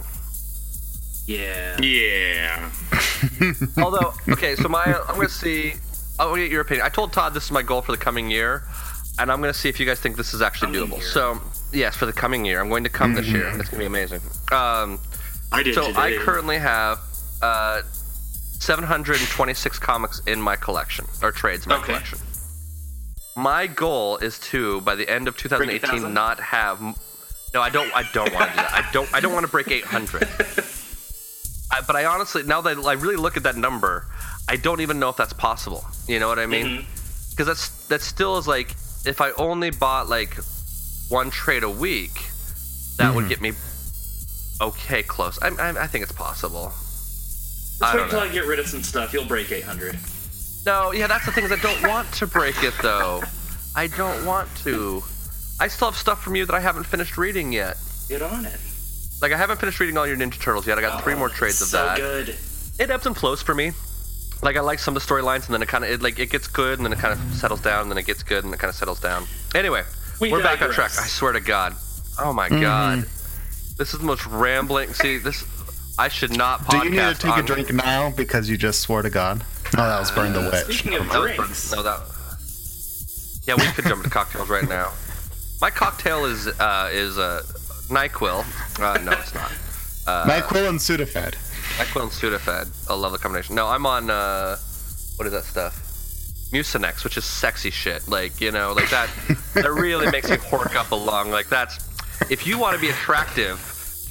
[1.26, 1.80] Yeah.
[1.80, 2.70] yeah,
[3.78, 5.74] Although, okay, so my I'm going to see.
[6.18, 6.85] I'll get your opinion.
[6.85, 8.64] I told Todd this is my goal for the coming year,
[9.18, 10.98] and I'm going to see if you guys think this is actually Coming doable.
[10.98, 11.06] year.
[11.06, 11.40] So,
[11.72, 12.61] yes, for the coming year.
[12.61, 13.46] I'm going to come this year.
[13.46, 14.20] It's going to be amazing.
[14.50, 14.98] Um,
[15.52, 15.98] I did so today.
[16.00, 16.98] I currently have
[17.42, 17.83] uh,
[18.59, 21.87] 726 comics in my collection, or trades in my Okay.
[21.87, 22.18] collection.
[23.40, 26.12] My goal is to, by the end of 2018, 1,000?
[26.12, 26.79] not have.
[27.55, 27.90] No, I don't.
[27.96, 28.72] I don't want to do that.
[28.72, 29.14] I don't.
[29.14, 30.22] I don't want to break 800.
[31.72, 34.07] I, but I honestly, now that I really look at that number,
[34.46, 35.87] I don't even know if that's possible.
[36.07, 36.66] You know what I mean?
[36.66, 37.31] Mm-hmm.
[37.31, 38.72] Because that's that still is like
[39.07, 40.37] if I only bought like
[41.09, 42.12] one trade a week,
[42.98, 43.29] that would mm-hmm.
[43.31, 43.53] get me
[44.61, 45.38] okay close.
[45.40, 46.66] I, I, I think it's possible.
[46.66, 48.20] Just I wait until.
[48.20, 49.14] I get rid of some stuff.
[49.14, 49.98] You'll break 800.
[50.66, 53.23] No, yeah, that's the thing is I don't want to break it though.
[53.75, 55.03] I don't want to.
[55.59, 57.77] I still have stuff from you that I haven't finished reading yet.
[58.09, 58.59] Get on it.
[59.23, 60.79] Like I haven't finished reading all your Ninja Turtles yet.
[60.79, 61.96] I got three more trades of so that.
[61.96, 62.29] good.
[62.79, 63.73] It ebbs and flows for me.
[64.42, 66.31] Like I like some of the storylines, and then it kind of it, like it
[66.31, 68.55] gets good, and then it kind of settles down, and then it gets good, and
[68.55, 69.27] it kind of settles down.
[69.55, 69.83] Anyway,
[70.18, 70.92] We are back on track.
[70.99, 71.75] I swear to God.
[72.18, 73.77] Oh my God, mm-hmm.
[73.77, 74.94] this is the most rambling.
[74.94, 75.44] See this.
[76.00, 79.02] I should not Do you need to take a drink now because you just swore
[79.02, 79.44] to God?
[79.76, 80.78] Oh, that was Burn the Witch.
[80.78, 82.00] Speaking of That was drinks, no, that.
[83.46, 84.92] Yeah, we could jump into cocktails right now.
[85.60, 87.42] My cocktail is uh, is uh,
[87.88, 88.46] Nyquil.
[88.80, 89.52] Uh, no, it's not.
[90.06, 91.34] Uh, NyQuil and Sudafed.
[91.76, 92.88] Nyquil and Sudafed.
[92.88, 93.54] I love the combination.
[93.54, 94.56] No, I'm on uh,
[95.16, 95.74] what is that stuff?
[96.50, 98.08] Mucinex, which is sexy shit.
[98.08, 99.10] Like you know, like that.
[99.52, 101.30] that really makes you hork up along.
[101.30, 101.76] Like that's
[102.30, 103.58] if you want to be attractive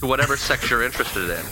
[0.02, 1.44] to whatever sex you're interested in.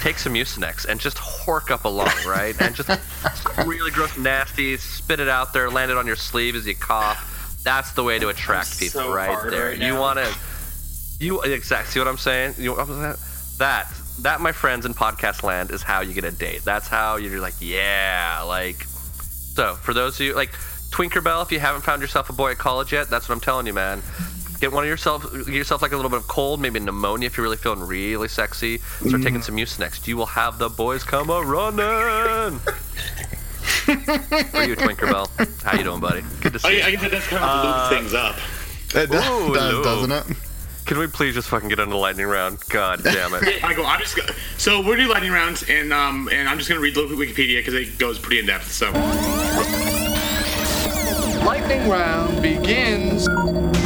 [0.00, 2.58] Take some Mucinex and just hork up along, right?
[2.60, 2.88] And just
[3.66, 7.60] really gross, nasty, spit it out there, land it on your sleeve as you cough.
[7.62, 9.68] That's the way to attract I'm people, so right there.
[9.68, 10.34] right you want to,
[11.18, 12.54] you exactly see what I'm saying?
[12.56, 12.76] You
[13.58, 16.62] that that my friends in podcast land is how you get a date.
[16.64, 18.84] That's how you're like, yeah, like.
[18.84, 20.52] So for those of you like
[20.90, 23.66] Twinkerbell, if you haven't found yourself a boy at college yet, that's what I'm telling
[23.66, 24.02] you, man.
[24.60, 27.36] Get one of yourself, get yourself like a little bit of cold, maybe pneumonia if
[27.36, 28.78] you're really feeling really sexy.
[28.78, 30.06] Start taking some Mucinex.
[30.06, 31.80] You will have the boys come a running.
[33.88, 36.22] Are you, Twinkerbell, how you doing, buddy?
[36.42, 36.82] Good to see you.
[36.82, 38.36] I, I guess that's kind of lube things up.
[38.94, 39.84] It does, Ooh, does, lube.
[39.84, 40.36] doesn't it?
[40.84, 42.58] Can we please just fucking get on the lightning round?
[42.68, 43.64] God damn it.
[43.64, 43.84] I go.
[43.84, 44.16] I'm just.
[44.16, 47.58] Gonna, so we're doing lightning rounds, and um, and I'm just gonna read the Wikipedia
[47.60, 48.70] because it goes pretty in depth.
[48.70, 48.90] So
[51.46, 53.79] Lightning round begins now.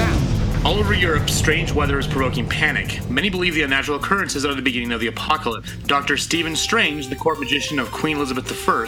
[0.65, 3.07] All over Europe, strange weather is provoking panic.
[3.11, 5.71] Many believe the unnatural occurrences are the beginning of the apocalypse.
[5.87, 6.17] Dr.
[6.17, 8.87] Stephen Strange, the court magician of Queen Elizabeth I,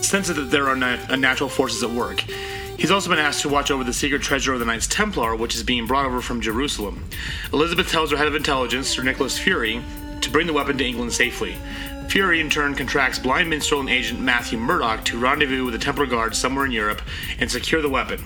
[0.00, 2.20] senses that there are unnatural forces at work.
[2.78, 5.54] He's also been asked to watch over the secret treasure of the Knights Templar, which
[5.54, 7.04] is being brought over from Jerusalem.
[7.52, 9.82] Elizabeth tells her head of intelligence, Sir Nicholas Fury,
[10.22, 11.56] to bring the weapon to England safely.
[12.08, 16.06] Fury, in turn, contracts blind minstrel and agent Matthew Murdoch to rendezvous with the Templar
[16.06, 17.02] Guard somewhere in Europe
[17.38, 18.24] and secure the weapon.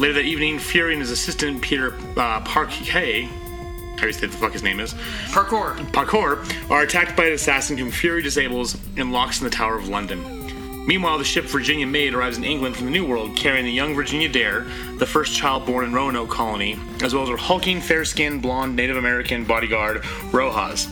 [0.00, 4.32] Later that evening, Fury and his assistant Peter uh, Parquet, how do you say the
[4.32, 4.94] fuck his name is?
[5.28, 5.76] Parkour.
[5.92, 9.88] Parkour are attacked by an assassin whom Fury disables and locks in the Tower of
[9.88, 10.86] London.
[10.86, 13.94] Meanwhile, the ship Virginia Maid arrives in England from the New World, carrying the young
[13.94, 14.62] Virginia Dare,
[14.96, 18.96] the first child born in Roanoke Colony, as well as her hulking, fair-skinned, blonde Native
[18.96, 20.00] American bodyguard,
[20.32, 20.88] Rojhaz.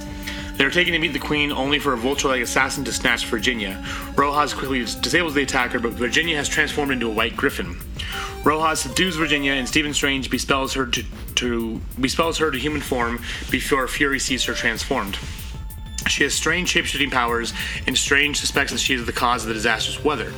[0.58, 3.80] They are taken to meet the Queen only for a vulture-like assassin to snatch Virginia.
[4.16, 7.78] Rojhaz quickly disables the attacker, but Virginia has transformed into a white griffin.
[8.42, 11.04] Rojhaz subdues Virginia, and Stephen Strange bespells her to,
[11.36, 15.16] to bespells her to human form before Fury sees her transformed.
[16.08, 17.52] She has strange shapeshifting powers,
[17.86, 20.32] and Strange suspects that she is the cause of the disastrous weather.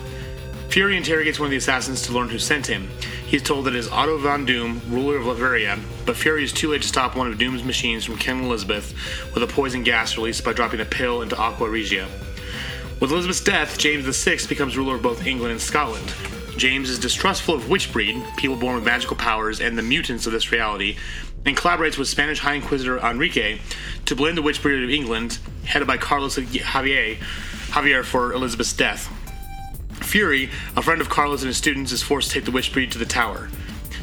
[0.68, 2.90] Fury interrogates one of the assassins to learn who sent him.
[3.30, 6.52] He is told that it is Otto von Doom, ruler of Latveria, but Fury is
[6.52, 8.92] too late to stop one of Doom's machines from killing Elizabeth
[9.32, 12.08] with a poison gas released by dropping a pill into Aqua Regia.
[12.98, 16.12] With Elizabeth's death, James VI becomes ruler of both England and Scotland.
[16.56, 20.50] James is distrustful of witchbreed, people born with magical powers, and the mutants of this
[20.50, 20.96] reality,
[21.46, 23.60] and collaborates with Spanish High Inquisitor Enrique
[24.06, 29.08] to blame the witchbreed of England, headed by Carlos Javier, Javier for Elizabeth's death.
[30.10, 32.98] Fury, a friend of Carlos and his students, is forced to take the witchbreed to
[32.98, 33.48] the tower.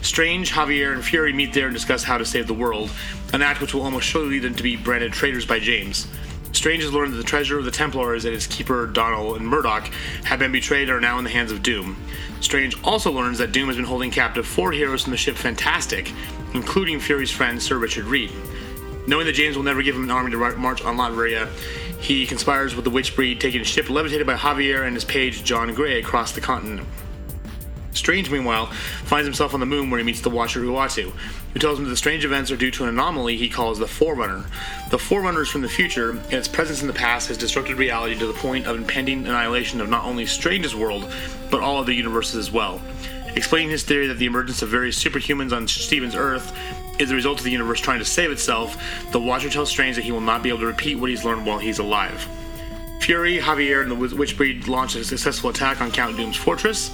[0.01, 2.89] Strange, Javier, and Fury meet there and discuss how to save the world,
[3.33, 6.07] an act which will almost surely lead them to be branded traitors by James.
[6.53, 9.87] Strange has learned that the treasure of the Templars and its keeper, Donald and Murdoch,
[10.23, 11.97] have been betrayed and are now in the hands of Doom.
[12.39, 16.13] Strange also learns that Doom has been holding captive four heroes from the ship Fantastic,
[16.53, 18.31] including Fury's friend Sir Richard Reed.
[19.07, 21.49] Knowing that James will never give him an army to march on Latveria,
[21.99, 25.73] he conspires with the Witchbreed, taking a ship levitated by Javier and his page John
[25.73, 26.88] Grey across the continent.
[27.97, 28.67] Strange, meanwhile,
[29.05, 31.12] finds himself on the moon where he meets the Watcher Uatu,
[31.51, 33.88] who tells him that the strange events are due to an anomaly he calls the
[33.88, 34.45] Forerunner.
[34.91, 38.17] The Forerunner is from the future, and its presence in the past has disrupted reality
[38.19, 41.12] to the point of impending annihilation of not only Strange's world,
[41.49, 42.79] but all of the universes as well.
[43.36, 46.55] Explaining his theory that the emergence of various superhumans on Stephen's Earth
[46.99, 48.77] is the result of the universe trying to save itself,
[49.12, 51.45] the Watcher tells Strange that he will not be able to repeat what he's learned
[51.45, 52.27] while he's alive.
[52.99, 56.89] Fury, Javier, and the Witchbreed launch a successful attack on Count Doom's fortress.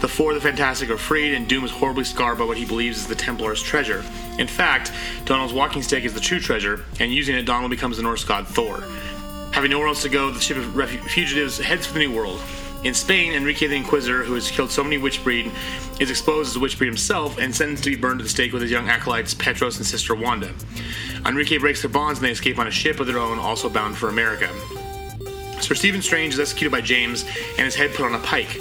[0.00, 2.64] The four of the Fantastic are freed, and Doom is horribly scarred by what he
[2.64, 4.02] believes is the Templar's treasure.
[4.38, 4.92] In fact,
[5.26, 8.48] Donald's walking stick is the true treasure, and using it, Donald becomes the Norse god
[8.48, 8.82] Thor.
[9.52, 12.40] Having nowhere else to go, the ship of fugitives heads for the New World.
[12.82, 15.52] In Spain, Enrique the Inquisitor, who has killed so many witchbreed,
[16.00, 18.62] is exposed as a witchbreed himself and sentenced to be burned to the stake with
[18.62, 20.54] his young acolytes Petros and sister Wanda.
[21.26, 23.98] Enrique breaks their bonds and they escape on a ship of their own, also bound
[23.98, 24.48] for America.
[25.60, 27.24] Sir Stephen Strange is executed by James
[27.58, 28.58] and his head put on a pike.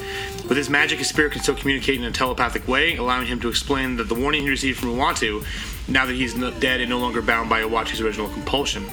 [0.49, 3.47] With his magic, his spirit can still communicate in a telepathic way, allowing him to
[3.47, 5.45] explain that the warning he received from Uatu,
[5.87, 8.83] now that he's dead and no longer bound by Uatu's original compulsion.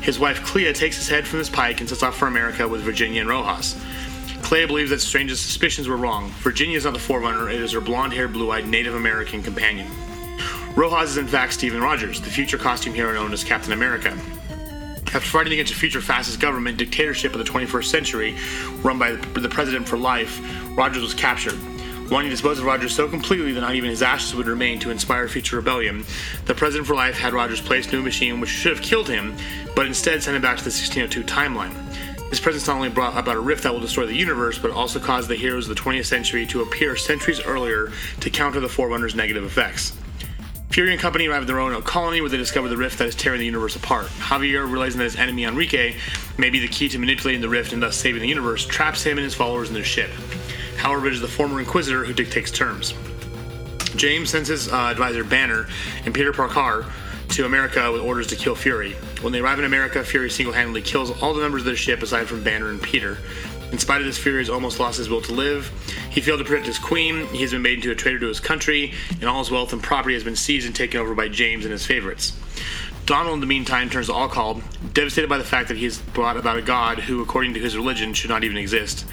[0.00, 2.80] His wife Clea takes his head from his pike and sets off for America with
[2.80, 3.78] Virginia and Rojhaz.
[4.50, 6.28] Clea believes that Strange's suspicions were wrong.
[6.40, 9.86] Virginia is not the Forerunner, it is her blonde haired, blue eyed Native American companion.
[10.74, 14.08] Rojhaz is in fact Stephen Rogers, the future costume hero known as Captain America.
[15.14, 18.36] After fighting against a future fascist government dictatorship of the 21st century,
[18.82, 20.40] run by the President for life,
[20.76, 21.56] Rogers was captured.
[22.10, 24.90] Wanting to dispose of Rogers so completely that not even his ashes would remain to
[24.90, 26.04] inspire future rebellion,
[26.46, 29.36] the President for Life had Rogers placed into a machine which should have killed him,
[29.76, 31.72] but instead sent him back to the 1602 timeline.
[32.30, 35.00] His presence not only brought about a rift that will destroy the universe, but also
[35.00, 39.16] caused the heroes of the 20th century to appear centuries earlier to counter the Forerunner's
[39.16, 39.96] negative effects.
[40.70, 43.16] Fury and company arrive at their own colony where they discover the rift that is
[43.16, 44.06] tearing the universe apart.
[44.06, 45.96] Javier, realizing that his enemy Enrique
[46.38, 49.18] may be the key to manipulating the rift and thus saving the universe, traps him
[49.18, 50.10] and his followers in their ship.
[50.76, 52.94] However, it is the former Inquisitor who dictates terms.
[53.96, 55.66] James sends his uh, advisor Banner
[56.04, 56.86] and Peter Parker
[57.30, 58.92] to America with orders to kill Fury.
[59.20, 62.02] When they arrive in America, Fury single handedly kills all the members of their ship
[62.02, 63.18] aside from Banner and Peter.
[63.70, 65.68] In spite of this, Fury has almost lost his will to live.
[66.10, 68.40] He failed to protect his queen, he has been made into a traitor to his
[68.40, 71.64] country, and all his wealth and property has been seized and taken over by James
[71.64, 72.36] and his favorites.
[73.06, 74.62] Donald, in the meantime, turns to Alcald,
[74.92, 77.76] devastated by the fact that he has brought about a god who, according to his
[77.76, 79.06] religion, should not even exist.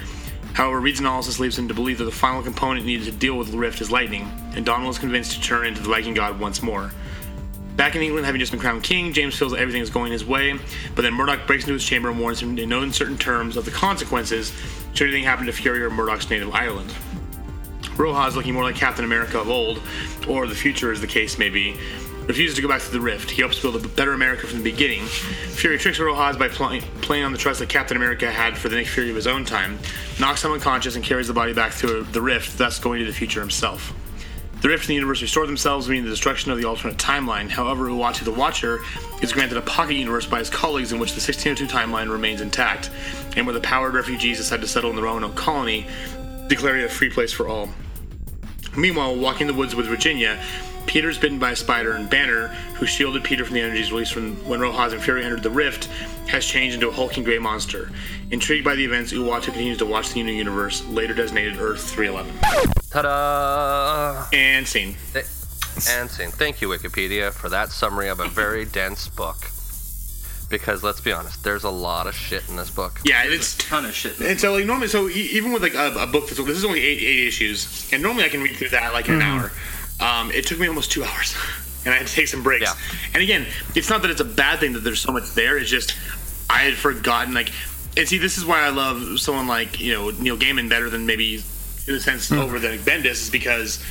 [0.54, 3.52] However, Reed's analysis leads him to believe that the final component needed to deal with
[3.52, 6.62] the rift is lightning, and Donald is convinced to turn into the Viking god once
[6.62, 6.90] more.
[7.78, 10.24] Back in England, having just been crowned king, James feels that everything is going his
[10.24, 10.58] way,
[10.96, 13.64] but then Murdoch breaks into his chamber and warns him in no uncertain terms of
[13.64, 14.52] the consequences
[14.94, 16.92] should anything happen to Fury or Murdoch's native island.
[17.96, 19.80] Rojhaz, looking more like Captain America of old,
[20.28, 21.76] or the future as the case may be,
[22.26, 23.30] refuses to go back to the Rift.
[23.30, 25.04] He hopes to build a better America from the beginning.
[25.06, 28.74] Fury tricks Rojhaz by pl- playing on the trust that Captain America had for the
[28.74, 29.78] Nick Fury of his own time,
[30.18, 33.16] knocks him unconscious, and carries the body back to the Rift, thus going to the
[33.16, 33.94] future himself.
[34.60, 37.48] The Rift and the universe restore themselves, meaning the destruction of the alternate timeline.
[37.48, 38.80] However, Uatu the Watcher
[39.22, 42.90] is granted a pocket universe by his colleagues in which the 1602 timeline remains intact,
[43.36, 45.86] and where the powered refugees decide to settle in the Roanoke colony,
[46.48, 47.68] declaring a free place for all.
[48.76, 50.42] Meanwhile, walking the woods with Virginia,
[50.86, 54.12] Peter is bitten by a spider, and Banner, who shielded Peter from the energies released
[54.12, 55.84] from when Rojhaz and Fury entered the Rift,
[56.26, 57.92] has changed into a hulking gray monster.
[58.32, 62.77] Intrigued by the events, Uatu continues to watch the new universe, later designated Earth 311.
[62.90, 64.26] Ta-da!
[64.32, 64.96] And scene.
[65.88, 66.30] And scene.
[66.30, 69.36] Thank you, Wikipedia, for that summary of a very dense book.
[70.48, 73.00] Because let's be honest, there's a lot of shit in this book.
[73.04, 74.18] Yeah, it's a ton of shit.
[74.20, 76.64] And so, like normally, so e- even with like a, a book that's this is
[76.64, 79.52] only eight, eight issues, and normally I can read through that like in an hour.
[80.00, 81.36] Um, it took me almost two hours,
[81.84, 82.72] and I had to take some breaks.
[83.12, 85.58] And again, it's not that it's a bad thing that there's so much there.
[85.58, 85.94] It's just
[86.48, 87.34] I had forgotten.
[87.34, 87.52] Like,
[87.98, 91.04] and see, this is why I love someone like you know Neil Gaiman better than
[91.04, 91.42] maybe
[91.88, 93.82] in a sense over than Bendis is because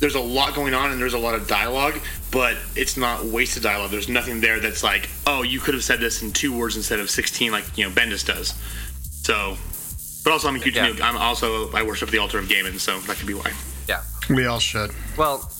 [0.00, 2.00] there's a lot going on and there's a lot of dialogue,
[2.30, 3.90] but it's not wasted dialogue.
[3.90, 7.00] There's nothing there that's like, oh, you could have said this in two words instead
[7.00, 8.54] of 16, like you know Bendis does.
[9.22, 9.56] So,
[10.24, 10.74] but also I'm a huge.
[10.74, 13.52] Neil, I'm also I worship the altar of Gaiman, so that could be why.
[13.88, 14.02] Yeah.
[14.28, 14.90] We all should.
[15.16, 15.50] Well,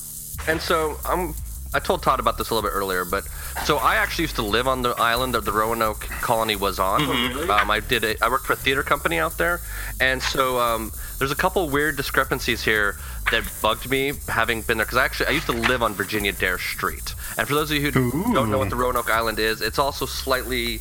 [0.48, 1.34] and so I'm.
[1.72, 3.24] I told Todd about this a little bit earlier, but
[3.64, 7.02] so I actually used to live on the island that the Roanoke colony was on.
[7.50, 8.02] Um, I did.
[8.04, 9.60] A, I worked for a theater company out there,
[10.00, 12.96] and so um, there's a couple weird discrepancies here
[13.30, 16.32] that bugged me having been there because I actually I used to live on Virginia
[16.32, 17.14] Dare Street.
[17.38, 20.06] And for those of you who don't know what the Roanoke Island is, it's also
[20.06, 20.80] slightly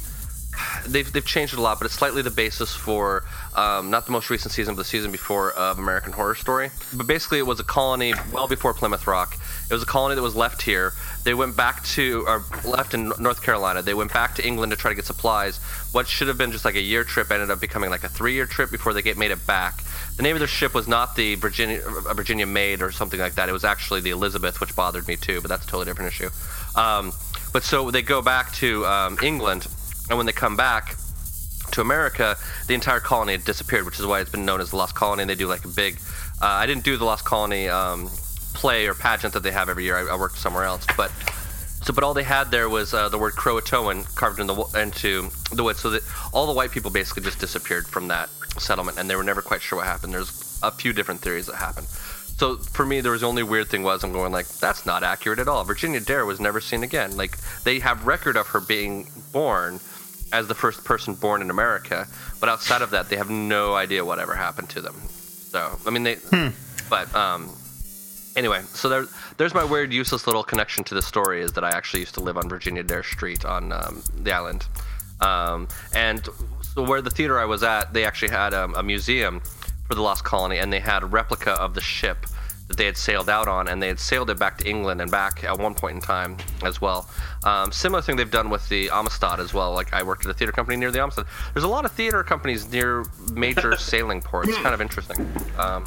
[0.87, 3.23] they've, they've changed it a lot, but it's slightly the basis for
[3.55, 6.71] um, not the most recent season, but the season before of American Horror Story.
[6.93, 9.37] But basically, it was a colony well before Plymouth Rock.
[9.69, 10.93] It was a colony that was left here.
[11.23, 13.83] They went back to, or left in North Carolina.
[13.83, 15.57] They went back to England to try to get supplies.
[15.91, 18.47] What should have been just like a year trip ended up becoming like a three-year
[18.47, 19.83] trip before they get made it back.
[20.17, 23.35] The name of their ship was not the Virginia uh, Virginia Maid or something like
[23.35, 23.47] that.
[23.47, 25.39] It was actually the Elizabeth, which bothered me too.
[25.39, 26.29] But that's a totally different issue.
[26.75, 27.13] Um,
[27.53, 29.67] but so they go back to um, England,
[30.09, 30.95] and when they come back
[31.71, 32.35] to America,
[32.67, 35.21] the entire colony had disappeared, which is why it's been known as the Lost Colony.
[35.23, 35.99] And they do like a big.
[36.41, 38.09] Uh, I didn't do the Lost Colony um,
[38.59, 39.97] play or pageant that they have every year.
[39.97, 41.11] I, I worked somewhere else, but
[41.81, 45.29] so but all they had there was uh, the word Croatoan carved in the, into
[45.53, 49.09] the wood, so that all the white people basically just disappeared from that settlement, and
[49.09, 50.13] they were never quite sure what happened.
[50.13, 51.87] There's a few different theories that happened.
[51.87, 55.03] So for me, there was the only weird thing was I'm going like that's not
[55.03, 55.63] accurate at all.
[55.63, 57.15] Virginia Dare was never seen again.
[57.15, 59.79] Like they have record of her being born
[60.31, 62.07] as the first person born in America,
[62.39, 64.95] but outside of that, they have no idea what ever happened to them.
[65.07, 66.17] So I mean they,
[66.89, 67.49] but um,
[68.35, 69.05] anyway, so there,
[69.37, 72.21] there's my weird, useless little connection to the story is that I actually used to
[72.21, 74.67] live on Virginia Dare Street on um, the island,
[75.21, 76.27] um, and
[76.61, 79.41] so where the theater I was at, they actually had um, a museum
[79.87, 82.25] for the Lost Colony, and they had a replica of the ship
[82.69, 85.09] that they had sailed out on, and they had sailed it back to England and
[85.09, 87.09] back at one point in time as well.
[87.43, 89.73] Um, similar thing they've done with the Amistad as well.
[89.73, 91.25] Like I worked at a theater company near the Amistad.
[91.53, 94.49] There's a lot of theater companies near major sailing ports.
[94.49, 95.27] It's kind of interesting.
[95.57, 95.85] Um,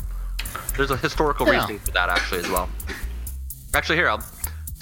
[0.76, 1.54] there's a historical Yeah.
[1.60, 2.68] reasoning for that actually as well.
[3.74, 4.22] Actually, here I'll.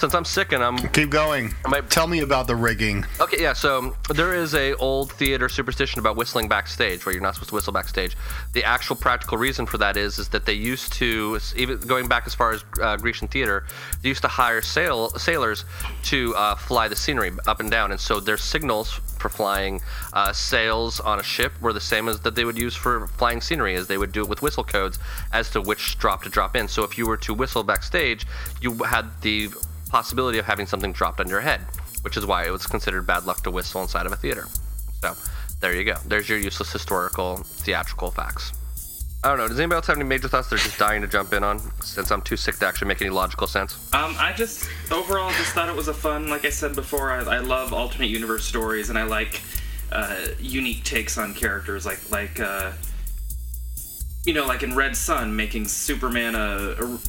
[0.01, 1.53] Since I'm sick and I'm Keep going.
[1.89, 3.05] Tell me about the rigging.
[3.19, 3.53] Okay, yeah.
[3.53, 7.53] So there is a old theater superstition about whistling backstage, where you're not supposed to
[7.53, 8.17] whistle backstage.
[8.53, 12.25] The actual practical reason for that is is that they used to, even going back
[12.25, 13.67] as far as uh, Grecian theater,
[14.01, 15.65] they used to hire sail, sailors
[16.05, 19.81] to uh, fly the scenery up and down, and so their signals for flying
[20.13, 23.39] uh, sails on a ship were the same as that they would use for flying
[23.39, 24.97] scenery, as they would do it with whistle codes
[25.31, 26.67] as to which drop to drop in.
[26.67, 28.25] So if you were to whistle backstage,
[28.61, 29.51] you had the
[29.91, 31.61] possibility of having something dropped on your head,
[32.01, 34.47] which is why it was considered bad luck to whistle inside of a theater.
[35.01, 35.13] So
[35.59, 35.95] there you go.
[36.05, 38.53] There's your useless historical theatrical facts.
[39.23, 39.47] I don't know.
[39.47, 41.59] Does anybody else have any major thoughts they're just dying to jump in on?
[41.83, 43.75] Since I'm too sick to actually make any logical sense.
[43.93, 46.27] Um, I just overall just thought it was a fun.
[46.27, 49.41] Like I said before, I, I love alternate universe stories, and I like
[49.91, 51.85] uh, unique takes on characters.
[51.85, 52.71] Like like uh,
[54.25, 56.99] you know, like in Red Sun, making Superman a, a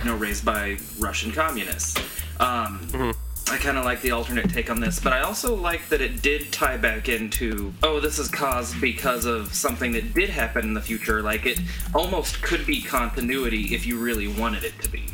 [0.00, 1.96] you know raised by Russian communists.
[2.40, 3.14] Um,
[3.50, 6.22] I kind of like the alternate take on this, but I also like that it
[6.22, 10.74] did tie back into oh, this is caused because of something that did happen in
[10.74, 11.20] the future.
[11.22, 11.60] Like it
[11.94, 15.04] almost could be continuity if you really wanted it to be.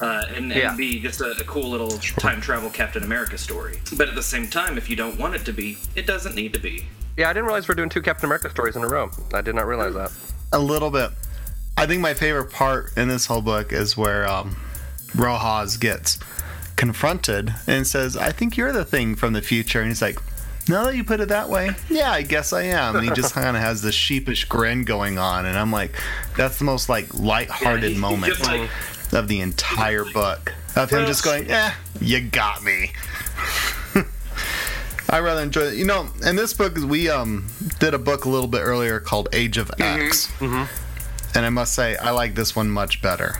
[0.00, 0.74] Uh, and, and Yeah.
[0.76, 3.80] be just a, a cool little time travel Captain America story.
[3.96, 6.54] But at the same time, if you don't want it to be, it doesn't need
[6.54, 6.86] to be.
[7.18, 9.10] Yeah, I didn't realize we're doing two Captain America stories in a row.
[9.34, 10.10] I did not realize that.
[10.52, 11.10] A little bit.
[11.80, 14.54] I think my favorite part in this whole book is where um,
[15.12, 16.18] Rojhaz gets
[16.76, 19.80] confronted and says, I think you're the thing from the future.
[19.80, 20.18] And he's like,
[20.68, 22.96] now that you put it that way, yeah, I guess I am.
[22.96, 25.46] And he just kind of has this sheepish grin going on.
[25.46, 25.94] And I'm like,
[26.36, 28.68] that's the most like lighthearted moment like-
[29.14, 30.52] of the entire book.
[30.76, 32.92] Of him just going, eh, you got me.
[35.08, 35.74] I rather enjoy it.
[35.78, 37.46] You know, in this book, we um
[37.78, 40.30] did a book a little bit earlier called Age of X.
[41.34, 43.36] And I must say, I like this one much better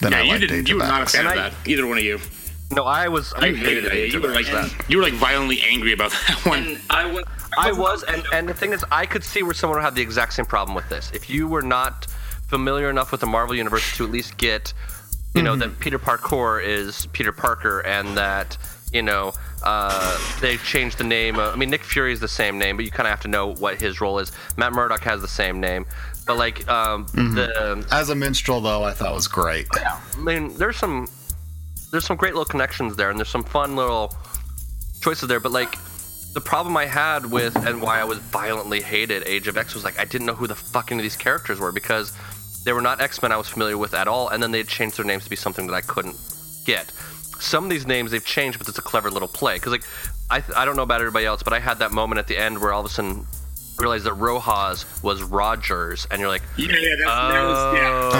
[0.00, 0.58] than yeah, I you liked didn't.
[0.60, 1.12] Age You were of not a X.
[1.14, 1.68] fan of And I- that.
[1.68, 2.18] Either one of you.
[2.70, 3.32] No, I was.
[3.32, 3.92] I You hated it.
[3.92, 4.74] Age You of were like X.
[4.88, 6.66] you were like violently angry about that one.
[6.66, 7.24] And I was.
[7.56, 10.02] I was, and, and the thing is, I could see where someone would have the
[10.02, 11.10] exact same problem with this.
[11.12, 12.06] If you were not
[12.46, 14.72] familiar enough with the Marvel Universe to at least get,
[15.34, 18.56] you know, that Peter Parquagh is Peter Parker and that,
[18.92, 19.32] you know,
[19.64, 21.36] uh, they changed the name.
[21.38, 23.28] Of, I mean, Nick Fury is the same name, but you kind of have to
[23.28, 24.30] know what his role is.
[24.56, 25.84] Matt Murdock has the same name.
[26.28, 27.84] But, like, um, the.
[27.90, 29.66] As a minstrel, though, I thought was great.
[29.74, 31.08] I mean, there's some
[31.90, 34.14] there's some great little connections there, and there's some fun little
[35.00, 35.40] choices there.
[35.40, 35.72] But like,
[36.34, 39.84] the problem I had with and why I was violently hated Age of X was
[39.84, 42.12] like I didn't know who the fuck any of these characters were because
[42.64, 44.98] they were not X Men I was familiar with at all, and then they changed
[44.98, 46.16] their names to be something that I couldn't
[46.64, 46.90] get.
[47.40, 49.54] Some of these names they've changed, but it's a clever little play.
[49.54, 49.84] Because like,
[50.30, 52.60] I I don't know about everybody else, but I had that moment at the end
[52.60, 53.26] where all of a sudden
[53.78, 58.10] realized that Rojhaz was Rogers, and you're like, Yeah, yeah, that's, that was yeah.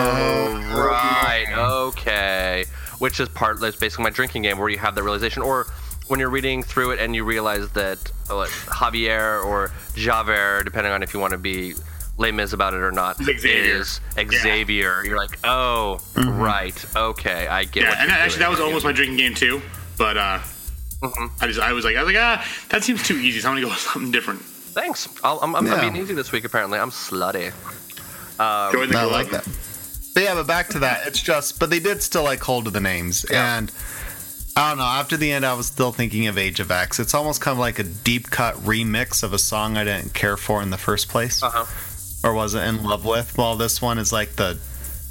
[0.72, 1.46] Oh, right.
[1.88, 2.64] Okay.
[2.98, 3.60] Which is part.
[3.60, 5.66] That's basically my drinking game, where you have that realization, or
[6.08, 7.98] when you're reading through it and you realize that
[8.30, 11.74] uh, Javier or Javert, depending on if you want to be
[12.16, 13.76] Les Mis about it or not, Xavier.
[13.76, 15.04] is Xavier.
[15.04, 16.96] You're like, oh, right.
[16.96, 17.82] Okay, I get.
[17.82, 19.60] Yeah, what and you're actually that was almost my drinking game too.
[19.96, 20.40] But uh,
[21.40, 23.40] I just I was like I was like ah that seems too easy.
[23.40, 24.42] So I'm gonna go with something different.
[24.78, 25.08] Thanks.
[25.24, 25.74] I'll, I'm, I'm, Yeah.
[25.74, 26.44] I'm being easy this week.
[26.44, 27.52] Apparently, I'm slutty.
[28.40, 29.46] Um, Join the I like that.
[30.14, 31.06] But yeah, but back to that.
[31.06, 33.24] It's just, but they did still like hold to the names.
[33.24, 33.72] And
[34.56, 34.84] I don't know.
[34.84, 37.00] After the end, I was still thinking of Age of X.
[37.00, 40.36] It's almost kind of like a deep cut remix of a song I didn't care
[40.36, 42.28] for in the first place Uh huh.
[42.28, 43.36] or wasn't in love with.
[43.36, 44.58] While this one is like the,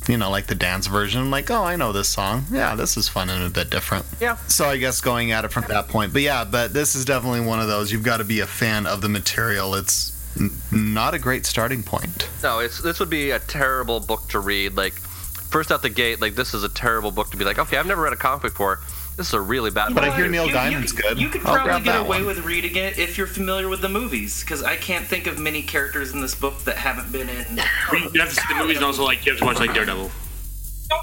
[0.08, 1.22] you know, like the dance version.
[1.22, 2.46] I'm like, oh, I know this song.
[2.52, 4.06] Yeah, this is fun and a bit different.
[4.20, 4.38] Yeah.
[4.48, 6.13] So I guess going at it from that point.
[6.13, 7.91] But yeah, but this is definitely one of those.
[7.91, 9.76] You've got to be a fan of the material.
[9.76, 12.30] It's n- not a great starting point.
[12.43, 14.76] No, it's this would be a terrible book to read.
[14.76, 17.78] Like first out the gate, like this is a terrible book to be like, okay,
[17.78, 18.80] I've never read a comic before.
[19.17, 19.95] This is a really bad movie.
[19.95, 20.13] But book.
[20.13, 21.19] I hear Neil you, Diamond's you, good.
[21.19, 22.27] You could probably get away one.
[22.27, 25.63] with reading it if you're familiar with the movies, because I can't think of many
[25.63, 27.45] characters in this book that haven't been in.
[28.13, 30.12] You have to see the movies and also like you have to watch like Daredevil.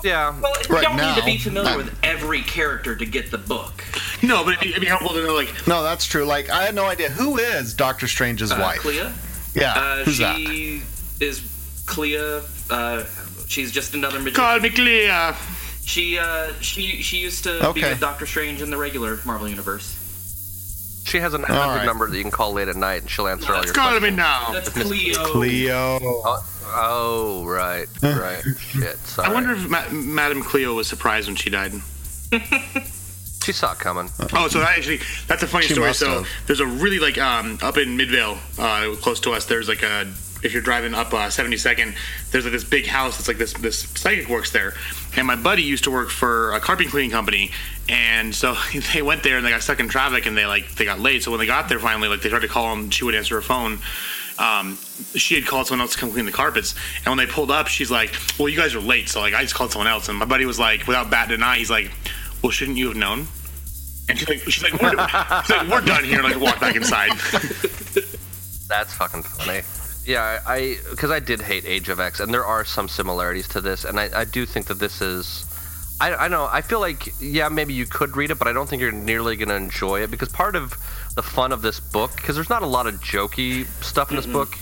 [0.04, 0.38] Yeah.
[0.40, 3.38] Well, you Right don't need to be familiar I'm- with every character to get the
[3.38, 3.84] book.
[4.22, 6.24] No, but it'd be, it'd be helpful to know like No, that's true.
[6.24, 8.78] Like I had no idea who is Doctor Strange's Uh, wife.
[8.78, 9.10] Clea.
[9.54, 10.36] Yeah, Uh, who's that?
[10.36, 10.82] she
[11.20, 11.42] is
[11.86, 12.40] Clea.
[12.70, 13.04] Uh,
[13.48, 14.36] she's just another magician.
[14.36, 15.34] call me clear.
[15.86, 17.90] She uh, she she used to be Okay.
[17.90, 20.00] with Doctor Strange in the regular Marvel universe.
[21.06, 21.84] She has a hundred right.
[21.84, 24.10] number that you can call late at night, and she'll answer all your Call questions.
[24.12, 24.50] me now.
[24.52, 25.24] That's Cleo.
[25.26, 25.98] Cleo.
[26.02, 28.42] Oh, oh, right, right.
[28.58, 28.96] Shit.
[28.98, 29.28] Sorry.
[29.28, 31.72] I wonder if Ma- Madame Cleo was surprised when she died.
[33.44, 34.08] she saw it coming.
[34.32, 35.92] Oh, so that actually that's a funny She story.
[35.92, 36.28] So have.
[36.46, 39.44] there's a really like um up in Midvale, uh, close to us.
[39.44, 40.10] There's like a
[40.44, 41.94] if you're driving up uh, 72nd,
[42.30, 43.18] there's like this big house.
[43.18, 44.74] It's like this this psychic works there,
[45.16, 47.50] and my buddy used to work for a carpet cleaning company,
[47.88, 48.54] and so
[48.92, 51.22] they went there and they got stuck in traffic and they like they got late.
[51.22, 53.34] So when they got there finally, like they tried to call him, she would answer
[53.36, 53.78] her phone.
[54.36, 54.76] Um,
[55.14, 57.68] she had called someone else to come clean the carpets, and when they pulled up,
[57.68, 60.18] she's like, "Well, you guys are late, so like I just called someone else." And
[60.18, 61.90] my buddy was like, without batting an eye, he's like,
[62.42, 63.28] "Well, shouldn't you have known?"
[64.06, 66.22] And she's like, she's like, we're, she's like, we're done here.
[66.22, 67.08] Like, walk back inside.
[68.68, 69.62] That's fucking funny.
[70.06, 73.60] Yeah, I because I did hate Age of X, and there are some similarities to
[73.60, 75.46] this, and I, I do think that this is.
[76.00, 76.48] I, I know.
[76.50, 79.36] I feel like yeah, maybe you could read it, but I don't think you're nearly
[79.36, 80.76] going to enjoy it because part of
[81.14, 84.26] the fun of this book, because there's not a lot of jokey stuff in this
[84.26, 84.58] book.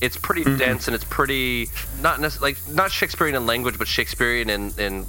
[0.00, 1.68] It's pretty dense and it's pretty
[2.00, 5.06] not nec- like not Shakespearean in language, but Shakespearean in in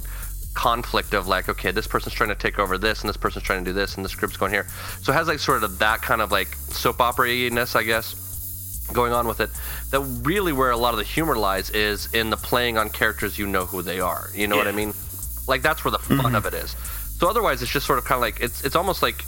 [0.54, 3.64] conflict of like, okay, this person's trying to take over this, and this person's trying
[3.64, 4.66] to do this, and the script's going here.
[5.02, 8.23] So it has like sort of that kind of like soap opera ness, I guess
[8.92, 9.50] going on with it
[9.90, 13.38] that really where a lot of the humor lies is in the playing on characters
[13.38, 14.30] you know who they are.
[14.34, 14.92] You know what i mean?
[15.46, 16.34] Like that's where the fun mm-hmm.
[16.34, 16.76] of it is.
[17.18, 19.24] So otherwise it's just sort of kind of like it's it's almost like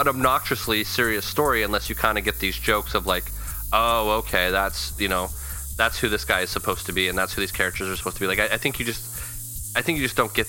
[0.00, 3.24] an obnoxiously serious story unless you kind of get these jokes of like
[3.72, 5.28] oh okay that's you know
[5.76, 8.16] that's who this guy is supposed to be and that's who these characters are supposed
[8.16, 8.26] to be.
[8.26, 10.46] Like i, I think you just i think you just don't get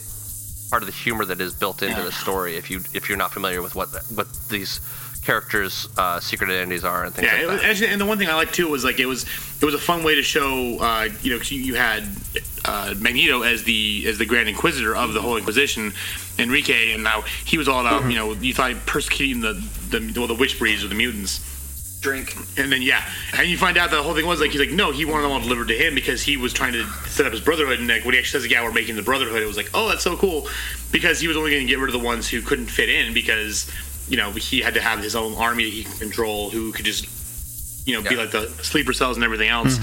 [0.70, 3.32] part of the humor that is built into the story if you if you're not
[3.32, 4.80] familiar with what what these
[5.24, 8.06] characters uh, secret identities are and things Yeah, like it that was, actually, and the
[8.06, 9.26] one thing I liked too was like it was
[9.62, 10.78] it was a fun way to show.
[10.80, 12.04] Uh, you know, 'cause you, you had
[12.66, 15.94] uh, Magneto as the as the Grand Inquisitor of the whole Inquisition,
[16.38, 19.54] Enrique, and now he was all about you know you thought persecuting the
[19.90, 21.46] the well, the witch breeds or the mutants.
[22.02, 22.34] Drink.
[22.58, 23.04] And then yeah,
[23.38, 25.32] and you find out the whole thing was like he's like no, he wanted them
[25.34, 27.80] all delivered to him because he was trying to set up his brotherhood.
[27.80, 29.90] And like when he actually says, "Yeah, we're making the brotherhood," it was like, oh,
[29.90, 30.48] that's so cool,
[30.94, 33.14] because he was only going to get rid of the ones who couldn't fit in
[33.14, 33.70] because
[34.10, 36.86] you know he had to have his own army that he could control, who could
[36.86, 39.78] just you know be like the sleeper cells and everything else.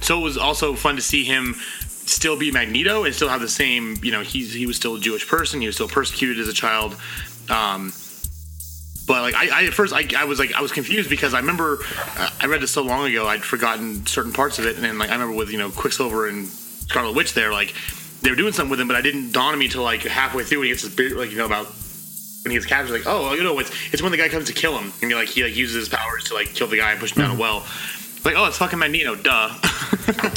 [0.00, 1.54] So it was also fun to see him
[2.08, 5.00] still be Magneto and still have the same, you know, he's he was still a
[5.00, 5.60] Jewish person.
[5.60, 6.96] He was still persecuted as a child.
[7.50, 7.92] Um,
[9.06, 11.40] but like I, I at first I, I was like I was confused because I
[11.40, 11.78] remember
[12.16, 14.98] uh, I read this so long ago I'd forgotten certain parts of it and then
[14.98, 17.74] like I remember with you know Quicksilver and Scarlet Witch there like
[18.20, 20.44] they were doing something with him but I didn't dawn on me till like halfway
[20.44, 21.72] through when he gets his beard like you know about
[22.42, 24.52] when he gets captured like oh you know it's it's when the guy comes to
[24.52, 26.92] kill him and he like he like uses his powers to like kill the guy
[26.92, 27.66] and push him down a well
[28.24, 29.54] like oh it's fucking Magneto duh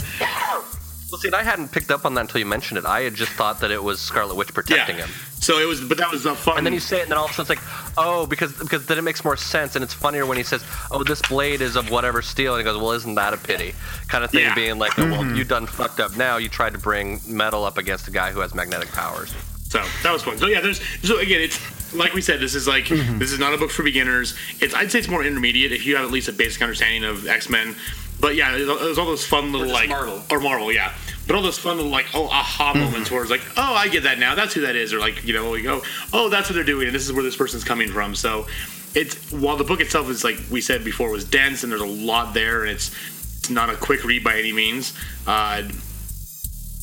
[1.11, 2.85] Well, see, and I hadn't picked up on that until you mentioned it.
[2.85, 5.07] I had just thought that it was Scarlet Witch protecting Yeah.
[5.07, 5.11] him.
[5.41, 6.55] So it was, but that was the fun.
[6.57, 8.53] And then you say it, and then all of a sudden it's like, oh, because
[8.53, 11.59] because then it makes more sense, and it's funnier when he says, oh, this blade
[11.59, 13.75] is of whatever steel, and he goes, well, isn't that a pity?
[14.07, 14.55] Kind of thing, Yeah.
[14.55, 15.35] being like, oh, well, Mhm.
[15.35, 16.37] you done fucked up now.
[16.37, 19.33] You tried to bring metal up against a guy who has magnetic powers.
[19.71, 20.37] So that was fun.
[20.37, 23.19] So yeah, there's so again, it's like we said, this is like Mm-hmm.
[23.19, 24.35] this is not a book for beginners.
[24.59, 27.25] It's I'd say it's more intermediate if you have at least a basic understanding of
[27.25, 27.75] X Men.
[28.19, 30.21] But yeah, there's, there's all those fun little just like Marvel.
[30.29, 30.91] or Marvel, yeah.
[31.25, 34.03] But all those fun little like oh aha moments where it's like oh I get
[34.03, 36.55] that now that's who that is or like you know we go oh that's what
[36.55, 38.13] they're doing and this is where this person's coming from.
[38.13, 38.47] So
[38.93, 41.85] it's while the book itself is like we said before was dense and there's a
[41.85, 42.91] lot there and it's
[43.37, 44.93] it's not a quick read by any means.
[45.25, 45.63] Uh,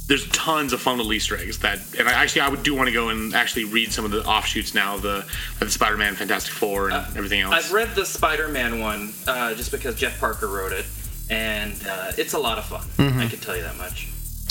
[0.08, 2.88] there's tons of fun little Easter eggs that, and I actually I would do want
[2.88, 6.14] to go and actually read some of the offshoots now of the of the Spider-Man,
[6.16, 7.54] Fantastic Four, and everything else.
[7.54, 10.86] I've read the Spider-Man one uh, just because Jeff Parker wrote it,
[11.30, 12.80] and uh, it's a lot of fun.
[12.96, 13.20] Mhm.
[13.20, 14.08] I can tell you that much.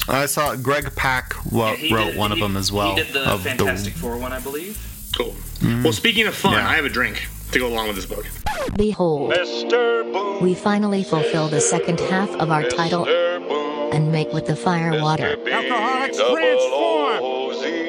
[0.07, 2.95] I saw Greg Pak wa- He wrote did- one of them as well.
[2.95, 4.77] He did the of Fantastic Four one, I believe.
[5.17, 5.35] Cool.
[5.59, 5.83] Mm.
[5.83, 6.69] Well, speaking of fun, Yeah.
[6.69, 8.25] I have a drink to go along with this book.
[8.75, 13.05] Behold, mr we finally fulfill the second half of our title
[13.91, 15.37] and make with the fire water.
[15.49, 17.21] Alcoholics transform!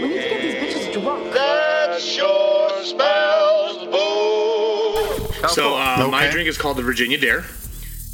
[0.03, 1.33] We need to get these bitches drunk.
[1.35, 5.49] That sure smells boo!
[5.49, 6.11] So uh, Okay.
[6.11, 7.45] my drink is called the Virginia Dare,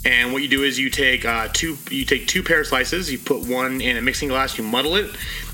[0.05, 3.19] and what you do is you take uh, two you take two pear slices, you
[3.19, 5.11] put one in a mixing glass, you muddle it.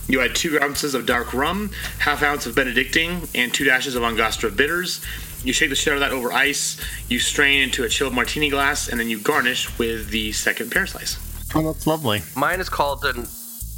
[0.09, 1.71] You add two ounces of dark rum,
[2.01, 5.01] half ounce of Benedictine, and two dashes of Angostura bitters.
[5.45, 6.81] You shake the shit out of that over ice.
[7.09, 10.87] You strain into a chilled martini glass, and then you garnish with the second pear
[10.87, 11.17] slice.
[11.55, 12.23] Oh, that's lovely.
[12.37, 13.27] Mine is called an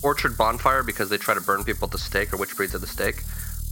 [0.03, 2.81] orchard bonfire because they try to burn people at the stake or which breeds at
[2.81, 3.23] the stake.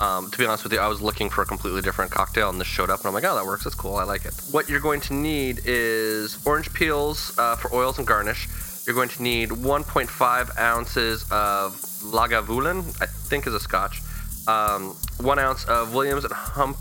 [0.00, 2.58] Um, to be honest with you, I was looking for a completely different cocktail, and
[2.58, 3.64] this showed up, and I'm like, oh, that works.
[3.64, 3.96] That's cool.
[3.96, 4.32] I like it.
[4.50, 8.48] What you're going to need is orange peels uh, for oils and garnish.
[8.86, 14.00] You're going to need 1.5 ounces of Lagavulin, I think is a Scotch.
[14.48, 16.76] Um, one ounce of Williams and hum-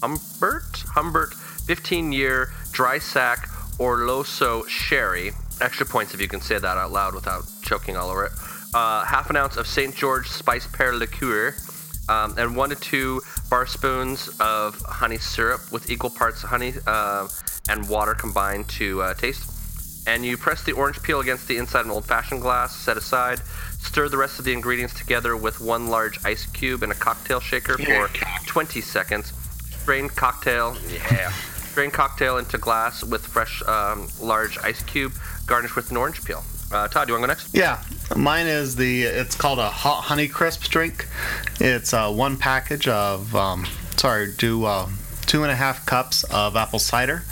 [0.00, 1.34] Humbert, Humbert,
[1.66, 3.48] 15-year dry sack
[3.78, 5.32] or Orloso sherry.
[5.62, 8.32] Extra points if you can say that out loud without choking all over it.
[8.74, 9.94] Uh, half an ounce of St.
[9.94, 11.54] George spice pear liqueur,
[12.08, 17.28] um, and one to two bar spoons of honey syrup with equal parts honey uh,
[17.68, 19.50] and water combined to uh, taste.
[20.08, 23.38] And you press the orange peel against the inside of an old-fashioned glass, set aside.
[23.78, 27.38] Stir the rest of the ingredients together with one large ice cube in a cocktail
[27.38, 28.10] shaker for
[28.46, 29.32] 20 seconds.
[29.70, 31.32] Strain cocktail, yeah.
[31.72, 35.14] Strain cocktail into glass with fresh um, large ice cube,
[35.46, 36.44] garnish with an orange peel.
[36.70, 37.54] Uh, Todd, do you want to go next?
[37.54, 37.82] Yeah,
[38.14, 39.04] mine is the.
[39.04, 41.08] It's called a hot honey crisp drink.
[41.60, 43.34] It's uh, one package of.
[43.34, 43.66] Um,
[43.96, 44.90] sorry, do uh,
[45.24, 47.22] two and a half cups of apple cider,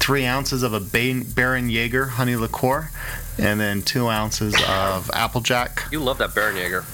[0.00, 2.90] three ounces of a Ba- Bärenjäger honey liqueur,
[3.38, 5.84] and then two ounces of Applejack.
[5.92, 6.84] You love that Bärenjäger.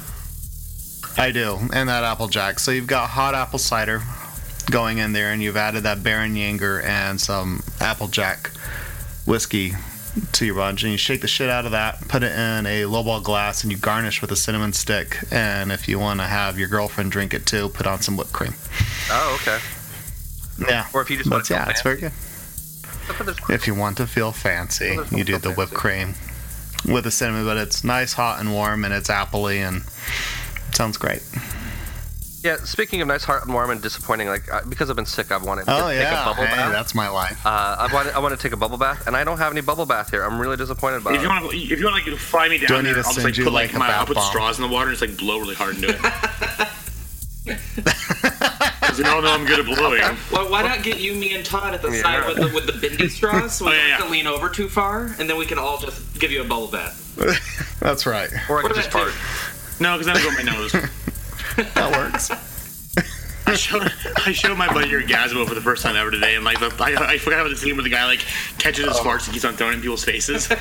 [1.18, 2.58] I do, and that Applejack.
[2.58, 4.02] So you've got hot apple cider
[4.70, 8.50] going in there, and you've added that Bärenjäger and some Applejack
[9.26, 9.72] whiskey
[10.32, 12.82] to your bunch, and you shake the shit out of that, put it in a
[12.82, 15.18] lowball glass, and you garnish with a cinnamon stick.
[15.30, 18.32] And if you want to have your girlfriend drink it too, put on some whipped
[18.32, 18.54] cream.
[19.10, 19.58] Oh, okay.
[20.68, 20.86] Yeah.
[20.92, 22.12] Or if you just want to yeah, it's very good.
[23.18, 23.36] good.
[23.48, 26.14] If you want to feel fancy, you do no the whipped cream
[26.86, 29.82] with the cinnamon, but it's nice, hot, and warm, and it's appley, and
[30.68, 31.22] it sounds great.
[32.42, 35.30] Yeah, speaking of nice, heart and warm and disappointing, like uh, because I've been sick,
[35.30, 36.72] I've wanted to Oh take yeah, a bubble hey, bath.
[36.72, 37.44] that's my life.
[37.44, 39.60] Uh, I want I want to take a bubble bath, and I don't have any
[39.60, 40.22] bubble bath here.
[40.24, 42.56] I'm really disappointed about If you want to, if you want to like fly me
[42.56, 43.78] Do I down need there, to I'll just send like you, put like, like, a
[43.78, 44.30] my I'll put bomb?
[44.30, 45.98] straws in the water and just like blow really hard into it.
[47.44, 50.00] Because you all know I'm good at blowing.
[50.32, 52.02] Well, why not get you, me, and Todd at the Yeah.
[52.02, 54.26] side with the, with the bendy straws so we Oh, don't yeah, have to lean
[54.26, 57.76] over too far, and then we can all just give you a bubble bath.
[57.80, 58.30] That's right.
[58.48, 59.12] Or I could just fart.
[59.80, 60.74] No, because that'll go in my nose.
[61.56, 62.30] That works.
[63.46, 63.82] I showed,
[64.26, 67.14] I showed my buddy Orgazmo for the first time ever today, and like the, I,
[67.14, 68.20] I forgot about the scene where the guy like
[68.58, 70.48] catches his farts and keeps on throwing it in people's faces.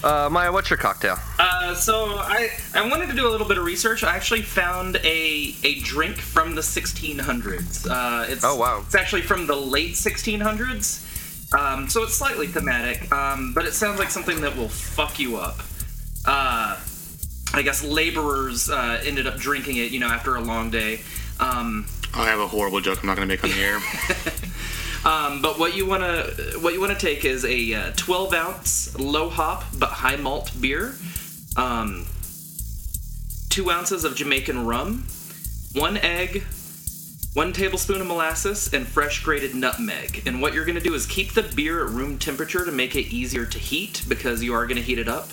[0.00, 1.16] Uh, Maya, what's your cocktail?
[1.40, 4.04] Uh, so I I wanted to do a little bit of research.
[4.04, 7.90] I actually found a a drink from the 1600s.
[7.90, 8.82] Uh, it's, Oh, wow.
[8.86, 11.52] It's actually from the late 1600s.
[11.52, 15.36] Um, so it's slightly thematic, um, but it sounds like something that will fuck you
[15.36, 15.56] up.
[17.54, 21.00] I guess laborers uh, ended up drinking it, you know, after a long day.
[21.40, 23.80] Um, I have a horrible joke I'm not going to make on the air.
[25.04, 28.34] Um, but what you want to what you want to take is a uh, 12
[28.34, 30.96] ounce low hop but high malt beer,
[31.56, 32.04] um,
[33.48, 35.06] two ounces of Jamaican rum,
[35.72, 36.42] one egg,
[37.34, 40.26] one tablespoon of molasses, and fresh grated nutmeg.
[40.26, 42.96] And what you're going to do is keep the beer at room temperature to make
[42.96, 45.28] it easier to heat because you are going to heat it up.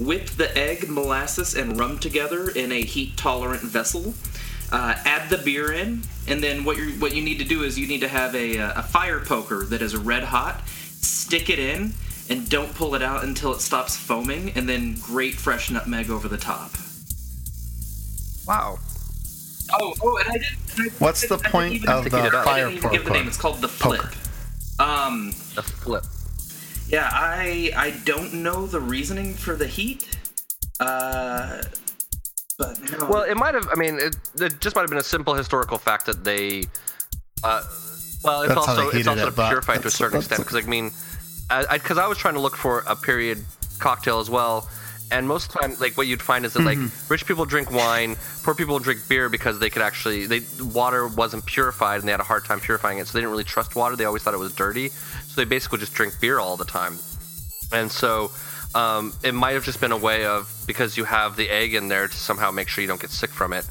[0.00, 4.14] Whip the egg, molasses, and rum together in a heat tolerant vessel.
[4.72, 7.78] Uh, add the beer in, and then what you what you need to do is
[7.78, 10.66] you need to have a, uh, a fire poker that is red hot.
[10.68, 11.92] Stick it in,
[12.28, 16.26] and don't pull it out until it stops foaming, and then grate fresh nutmeg over
[16.26, 16.72] the top.
[18.48, 18.78] Wow.
[19.80, 20.46] Oh, oh, and I did.
[20.76, 22.34] I, What's the I didn't point even- of to the heat it.
[22.34, 23.28] I fire didn't even give the name.
[23.28, 24.00] It's called the flip.
[24.00, 24.14] Poker.
[24.80, 26.04] Um, The flip.
[26.88, 30.16] Yeah, I I don't know the reasoning for the heat.
[30.80, 31.62] Uh,
[32.58, 33.06] but no.
[33.06, 33.68] Well, it might have.
[33.70, 36.64] I mean, it, it just might have been a simple historical fact that they.
[37.42, 37.62] Uh,
[38.22, 40.40] well, it's That's also it's also it, but purified to a certain extent.
[40.42, 40.90] Because I mean,
[41.72, 43.44] because I, was trying to look for a period
[43.78, 44.68] cocktail as well,
[45.10, 47.12] and most of the time, like what you'd find is that like Mm-hmm.
[47.12, 51.44] rich people drink wine, poor people drink beer because they could actually they water wasn't
[51.46, 53.96] purified and they had a hard time purifying it, so they didn't really trust water.
[53.96, 56.98] They always thought it was dirty, so they basically just drink beer all the time.
[57.72, 58.30] And so
[58.74, 61.88] um, it might have just been a way of because you have the egg in
[61.88, 63.66] there to somehow make sure you don't get sick from it.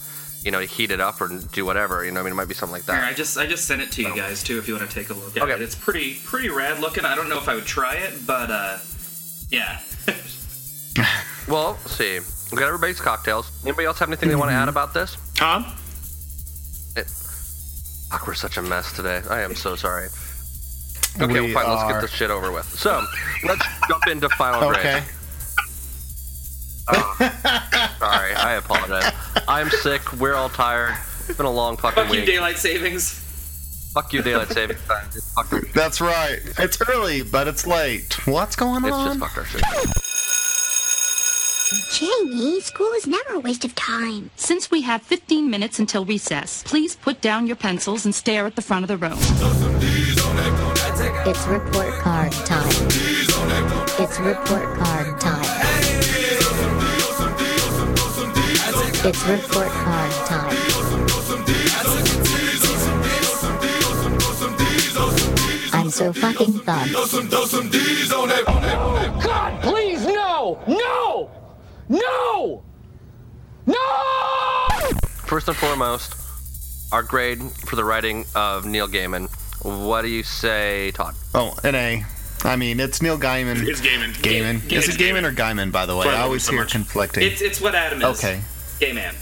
[0.46, 2.04] You know, to heat it up or do whatever.
[2.04, 3.10] You know, I mean, it might be something like Here, that.
[3.10, 5.10] I just I just sent it to you guys too if you want to take
[5.10, 5.54] a look at Okay.
[5.54, 5.62] it.
[5.62, 7.06] It's pretty pretty rad looking.
[7.06, 8.78] I don't know if I would try it, but uh,
[9.50, 9.80] yeah.
[11.48, 12.20] Well, let's see.
[12.52, 13.52] We got everybody's cocktails.
[13.64, 15.18] Anybody else have anything they want to add about this?
[15.36, 15.66] Tom?
[16.96, 17.08] It,
[18.10, 19.22] fuck, we're such a mess today.
[19.30, 20.08] I am so sorry.
[21.20, 21.70] Okay, We well, fine.
[21.76, 22.66] Let's get this shit over with.
[22.66, 23.04] So,
[23.44, 24.86] let's jump into final grade.
[24.86, 25.04] Okay.
[26.90, 27.16] Oh,
[28.00, 29.12] sorry, I apologize.
[29.48, 30.14] I'm sick.
[30.14, 30.96] We're all tired.
[31.28, 32.28] It's been a long fucking Fuck you, week.
[32.28, 33.20] daylight savings.
[33.94, 35.06] Fuck you, daylight savings time.
[35.16, 36.40] It's fucked That's right.
[36.60, 38.28] It's early, but it's late.
[38.28, 39.08] What's going It's on?
[39.12, 40.13] It's just fucked our shit.
[41.74, 44.30] Jamie, school is never a waste of time.
[44.36, 48.56] Since we have 15 minutes until recess, please put down your pencils and stare at
[48.56, 49.18] the front of the room.
[51.26, 52.70] It's report card time.
[53.98, 55.46] It's report card time.
[59.06, 60.58] It's report card time.
[65.74, 66.92] I'm so fucking fun.
[69.24, 70.60] God, please, no!
[70.68, 71.13] No!
[71.90, 72.64] No!
[73.66, 73.76] No!
[75.26, 76.16] First and foremost,
[76.92, 79.30] our grade for the writing of Neil Gaiman.
[79.64, 81.16] What do you say, Todd?
[81.34, 82.04] Oh, an A.
[82.44, 83.66] I mean, it's Neil Gaiman.
[83.68, 84.14] It's Gaiman.
[84.16, 84.70] Gaiman.
[84.70, 86.04] Yeah, Is it Gaiman or Gaiman, by the way?
[86.04, 86.72] Sorry, I always so hear much.
[86.74, 87.24] conflicting.
[87.24, 88.20] It's it's what Adam is.
[88.20, 88.42] Okay.
[88.80, 89.16] Gay man.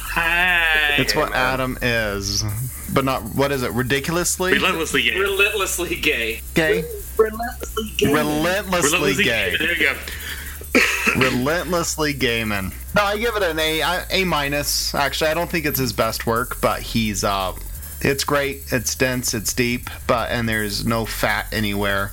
[0.00, 0.96] Hi.
[0.98, 2.42] It's what Adam is,
[2.92, 3.70] but not what is it?
[3.72, 5.18] Ridiculously Relentlessly gay.
[5.18, 6.40] Relentlessly gay.
[6.54, 6.84] gay.
[7.16, 8.12] Relentlessly gay.
[8.12, 9.56] Relentlessly Relentlessly gay.
[9.58, 9.94] There you go.
[11.16, 12.72] Relentlessly Gaiman.
[12.94, 14.94] No, I give it an A, A minus.
[14.94, 17.54] Actually, I don't think it's his best work, but he's uh,
[18.00, 18.64] it's great.
[18.72, 19.34] It's dense.
[19.34, 22.12] It's deep, but and there's no fat anywhere,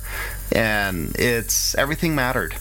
[0.52, 2.54] and it's everything mattered.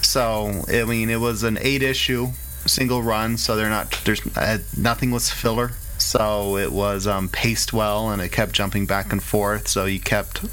[0.00, 2.28] So I mean, it was an eight issue
[2.66, 5.72] single run, so they're not there's uh, nothing was filler.
[5.98, 9.68] So it was um, paced well, and it kept jumping back and forth.
[9.68, 10.44] So you kept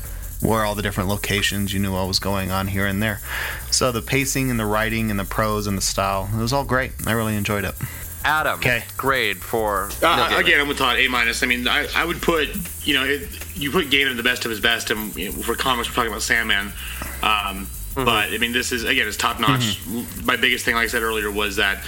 [0.42, 1.74] where all the different locations.
[1.74, 3.20] You knew what was going on here and there.
[3.72, 6.64] So the pacing and the writing and the prose and the style, it was all
[6.64, 6.92] great.
[7.06, 7.76] I really enjoyed it.
[8.24, 8.84] Adam, Okay.
[8.98, 9.90] grade for Uh,
[10.30, 10.40] Gaiman.
[10.40, 10.98] again, I'm with Todd.
[10.98, 11.42] A minus.
[11.42, 12.50] I mean, I, I would put
[12.86, 15.36] you know it, you put Gaiman at the best of his best, and you know,
[15.42, 16.74] for comics we're talking about Sandman.
[17.24, 19.80] Um, But I mean, this is again, it's top notch.
[20.24, 21.84] My biggest thing, like I said earlier, was that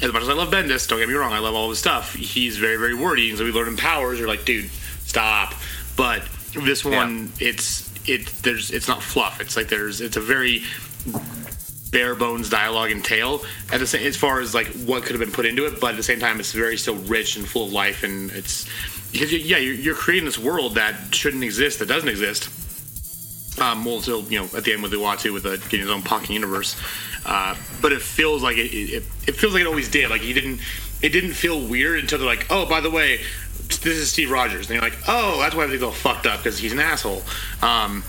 [0.00, 2.14] as much as I love Bendis, don't get me wrong, I love all his stuff.
[2.14, 4.18] He's very, very wordy, and so we learn him powers.
[4.18, 4.70] You're like, dude,
[5.04, 5.54] stop.
[5.96, 6.22] But
[6.60, 9.40] this one, it's it there's it's not fluff.
[9.40, 10.62] It's like there's it's a very
[11.90, 15.20] bare bones dialogue and tale at the same as far as like what could have
[15.20, 17.66] been put into it but at the same time it's very still rich and full
[17.66, 18.66] of life and it's
[19.12, 22.48] because you, yeah you're, you're creating this world that shouldn't exist that doesn't exist
[23.60, 26.00] Um, well, until you know at the end with Uatu with the getting his own
[26.00, 26.74] pocket universe,
[27.26, 30.08] uh, but it feels like it, it, it feels like it always did.
[30.08, 30.60] Like he didn't,
[31.02, 33.20] it didn't feel weird until they're like, oh, by the way,
[33.78, 36.58] this is Steve Rogers, and you're like, oh, that's why everything's all fucked up because
[36.58, 37.22] he's an asshole.
[37.62, 38.04] Um,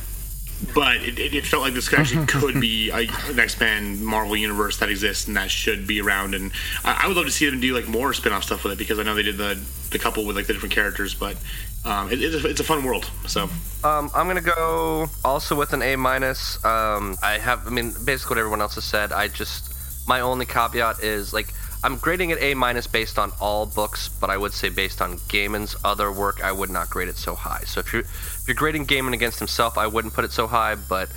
[0.73, 4.77] but it, it, it felt like this actually could be a, an X-Men Marvel universe
[4.77, 6.35] that exists and that should be around.
[6.35, 6.51] And
[6.83, 8.99] I, I would love to see them do like more spin-off stuff with it because
[8.99, 9.59] I know they did the
[9.91, 11.37] the couple with like the different characters, but
[11.85, 13.09] um, it, it's, a, it's a fun world.
[13.27, 13.43] So
[13.83, 16.63] Um, I'm gonna go also with an A minus.
[16.63, 19.11] Um, I have, I mean, basically what everyone else has said.
[19.11, 19.73] I just
[20.07, 21.53] my only caveat is like
[21.83, 25.17] I'm grading it A minus based on all books, but I would say based on
[25.27, 27.63] Gaiman's other work, I would not grade it so high.
[27.65, 30.75] So if you're if you're grading Gaiman against himself, I wouldn't put it so high,
[30.75, 31.09] but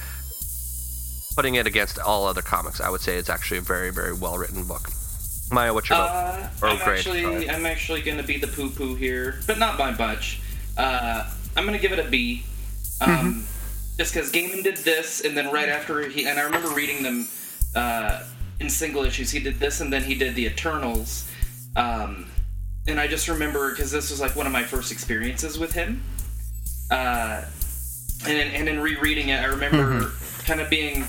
[1.37, 4.37] putting it against all other comics, I would say it's actually a very very well
[4.39, 4.89] written book.
[5.53, 6.67] Maya, what's your Uh, vote?
[6.71, 7.51] I'm grade, actually sorry.
[7.51, 10.41] I'm actually gonna be the poo poo here, but not by much.
[10.77, 12.45] Uh, I'm gonna give it a B.
[13.01, 13.47] Um,
[13.99, 17.29] Just because Gaiman did this, and then right after he and I remember reading them
[17.75, 18.25] uh,
[18.61, 19.31] in single issues.
[19.31, 21.31] He did this, and then he did the Eternals.
[21.77, 22.27] Um,
[22.87, 26.03] and I just remember because this was like one of my first experiences with him.
[26.91, 27.43] Uh,
[28.27, 30.13] and and in rereading it, I remember
[30.45, 31.05] kind of being.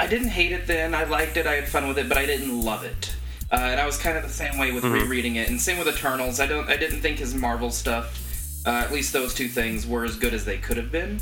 [0.00, 0.94] I didn't hate it then.
[0.94, 1.46] I liked it.
[1.46, 3.14] I had fun with it, but I didn't love it.
[3.52, 4.94] Uh, and I was kind of the same way with Mhm.
[4.94, 6.40] rereading it, and same with Eternals.
[6.40, 6.68] I don't.
[6.68, 8.18] I didn't think his Marvel stuff,
[8.66, 11.20] uh, at least those two things, were as good as they could have been.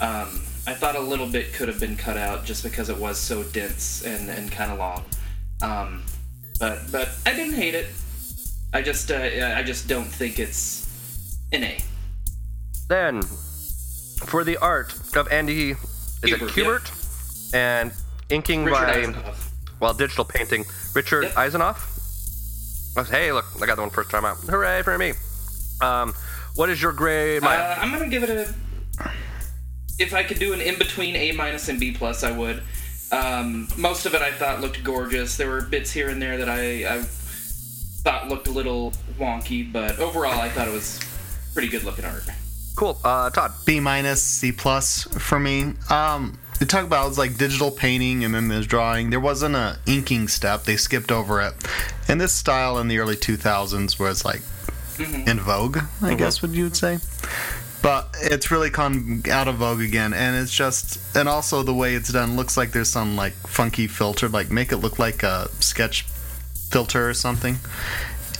[0.00, 3.18] Um, I thought a little bit could have been cut out just because it was
[3.18, 5.04] so dense and, and kind of long.
[5.62, 6.02] Um,
[6.58, 7.86] but but I didn't hate it.
[8.72, 9.16] I just uh,
[9.56, 10.88] I just don't think it's
[11.52, 11.78] an A.
[12.88, 15.78] Then, for the art of Andy, is
[16.22, 16.50] it Kubert,
[16.82, 17.54] Kubert?
[17.54, 17.92] And
[18.30, 19.50] inking Richard by, Isanove.
[19.80, 21.90] well, digital painting, Richard Isanove.
[22.96, 24.36] Oh, Hey, look, I got the one first time out.
[24.38, 25.12] Hooray for me.
[25.80, 26.14] Um,
[26.56, 27.58] what is your grade, Maya?
[27.58, 28.54] Uh, I'm gonna give it a.
[29.98, 32.62] If I could do an in between A minus and B plus, I would.
[33.12, 35.36] Um, most of it I thought looked gorgeous.
[35.36, 39.98] There were bits here and there that I, I thought looked a little wonky, but
[39.98, 41.00] overall I thought it was
[41.52, 42.24] pretty good looking art.
[42.76, 42.98] Cool.
[43.04, 43.52] Uh, Todd.
[43.64, 45.74] B minus, C plus for me.
[45.90, 49.10] Um, they talk about it's like digital painting and then there's drawing.
[49.10, 50.64] There wasn't a inking step.
[50.64, 51.54] They skipped over it.
[52.08, 54.42] And this style in the early 2000s was like
[55.26, 56.98] in vogue, I guess what you would say.
[57.84, 61.94] But it's really come out of vogue again, and it's just, and also the way
[61.94, 65.50] it's done looks like there's some like funky filter, like make it look like a
[65.60, 66.06] sketch
[66.70, 67.58] filter or something.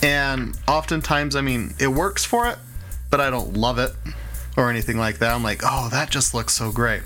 [0.02, 2.56] And oftentimes, I mean, it works for it,
[3.10, 3.92] but I don't love it
[4.56, 5.34] or anything like that.
[5.34, 7.02] I'm like, oh, that just looks so great.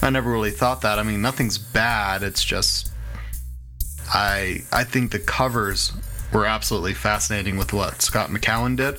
[0.00, 0.98] I never really thought that.
[0.98, 2.22] I mean, nothing's bad.
[2.22, 2.90] It's just,
[4.14, 5.92] I I think the covers
[6.32, 8.98] were absolutely fascinating with what Scott McKowen did,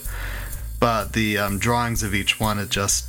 [0.79, 3.05] but the um, drawings of each one, it just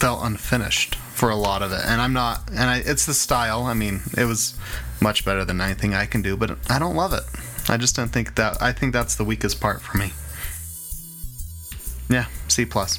[0.00, 1.80] felt unfinished for a lot of it.
[1.84, 3.64] And I'm not, and I, it's the style.
[3.64, 4.58] I mean, it was
[5.00, 7.22] much better than anything I can do, but I don't love it.
[7.68, 8.60] I just don't think that.
[8.60, 10.12] I think that's the weakest part for me.
[12.08, 12.98] Yeah, C plus.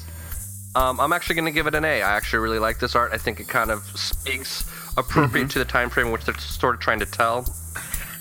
[0.74, 2.02] Um, I'm actually going to give it an A.
[2.02, 3.12] I actually really like this art.
[3.12, 4.64] I think it kind of speaks
[4.96, 5.50] appropriate Mhm.
[5.50, 7.46] to the time frame which they're sort of trying to tell.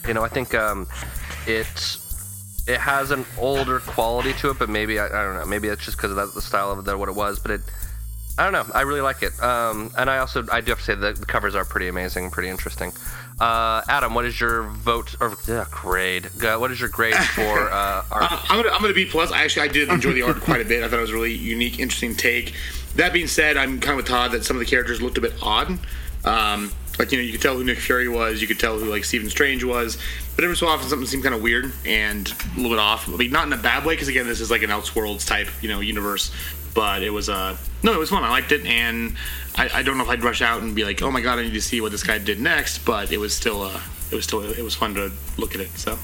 [0.08, 0.88] You know, I think um,
[1.48, 1.68] it
[2.68, 5.46] it has an older quality to it, but maybe I, I don't know.
[5.46, 7.40] Maybe it's just because of that, the style of the, what it was.
[7.40, 7.62] But it,
[8.38, 8.66] I don't know.
[8.74, 9.38] I really like it.
[9.44, 12.32] Um, and I also I do have to say that the covers are pretty amazing,
[12.32, 12.94] pretty interesting.
[13.40, 16.28] Uh, Adam, what is your vote or uh, grade?
[16.42, 18.32] Uh, what is your grade for uh, art?
[18.32, 19.32] Uh, I'm gonna I'm gonna B plus.
[19.32, 20.84] I actually I did enjoy the art quite a bit.
[20.84, 22.54] I thought it was a really unique, interesting take.
[22.96, 25.22] That being said, I'm kind of with Todd that some of the characters looked a
[25.22, 25.80] bit odd.
[26.24, 28.42] Um, like you know, you could tell who Nick Fury was.
[28.42, 29.98] You could tell who like Stephen Strange was.
[30.36, 33.08] But every so often, something seemed kind of weird and a little bit off.
[33.08, 35.48] I mean, not in a bad way, because again, this is like an Elseworlds type
[35.62, 36.32] you know universe.
[36.74, 38.24] But it was uh no, it was fun.
[38.24, 39.16] I liked it, and
[39.56, 41.44] I, I don't know if I'd rush out and be like, oh my god, I
[41.44, 42.80] need to see what this guy did next.
[42.80, 43.80] But it was still uh
[44.12, 45.70] it was still it was fun to look at it.
[45.78, 45.98] So.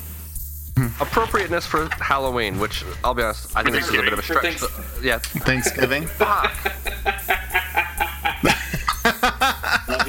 [1.01, 4.21] Appropriateness for Halloween, which I'll be honest, I think this is a bit of a
[4.21, 4.43] stretch.
[4.59, 5.17] Thanks- yeah.
[5.19, 6.07] Thanksgiving.
[6.21, 7.68] Love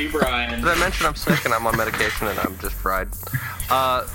[0.00, 0.60] you, Brian.
[0.60, 3.08] Did I mention I'm sick and I'm on medication and I'm just fried?
[3.68, 4.06] Uh,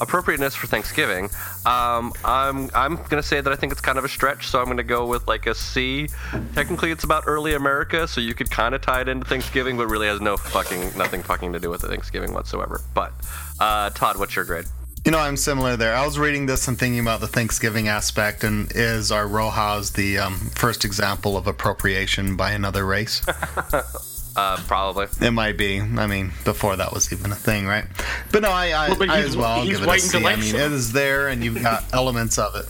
[0.00, 1.24] appropriateness for Thanksgiving.
[1.66, 4.66] Um, I'm I'm gonna say that I think it's kind of a stretch, so I'm
[4.66, 6.08] gonna go with like a C.
[6.54, 9.86] Technically, it's about early America, so you could kind of tie it into Thanksgiving, but
[9.86, 12.80] really has no fucking nothing fucking to do with the Thanksgiving whatsoever.
[12.94, 13.12] But
[13.60, 14.66] uh, Todd, what's your grade?
[15.04, 15.94] You know, I'm similar there.
[15.94, 20.18] I was reading this and thinking about the Thanksgiving aspect, and is our Rojhaz the
[20.18, 23.20] um, first example of appropriation by another race?
[24.36, 25.06] Uh, probably.
[25.20, 25.80] It might be.
[25.80, 27.84] I mean, before that was even a thing, right?
[28.32, 30.10] But no, I, I, Well, but I as well I'll give it a white and
[30.10, 30.18] C.
[30.18, 30.60] I mean, delightsome.
[30.60, 32.66] it is there, and you've got elements of it.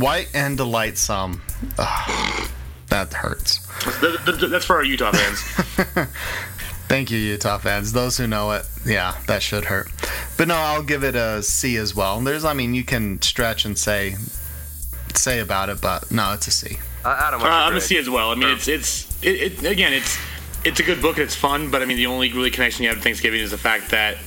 [0.00, 1.42] White and delightsome.
[1.78, 2.48] Ugh,
[2.88, 3.66] that hurts.
[4.00, 5.40] Th- th- th- That's for our Utah fans.
[6.88, 7.92] Thank you, Utah fans.
[7.92, 9.88] Those who know it, yeah, that should hurt.
[10.36, 12.20] But no, I'll give it a C as well.
[12.20, 14.16] There's, I mean, you can stretch and say
[15.14, 16.78] say about it, but no, it's a C.
[17.04, 17.82] Uh, Adam, Uh, what's your I'm gonna grade?
[17.82, 18.30] see as well.
[18.30, 20.18] I mean, it's it's it, it again, it's
[20.64, 22.88] it's a good book and it's fun, but I mean, the only really connection you
[22.90, 24.18] have to Thanksgiving is the fact that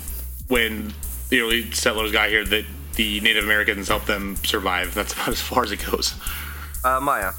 [0.47, 0.93] when
[1.29, 2.65] the early settlers got here, that
[2.95, 4.93] the Native Americans helped them survive.
[4.93, 6.15] That's about as far as it goes.
[6.84, 7.31] Uh, Maya.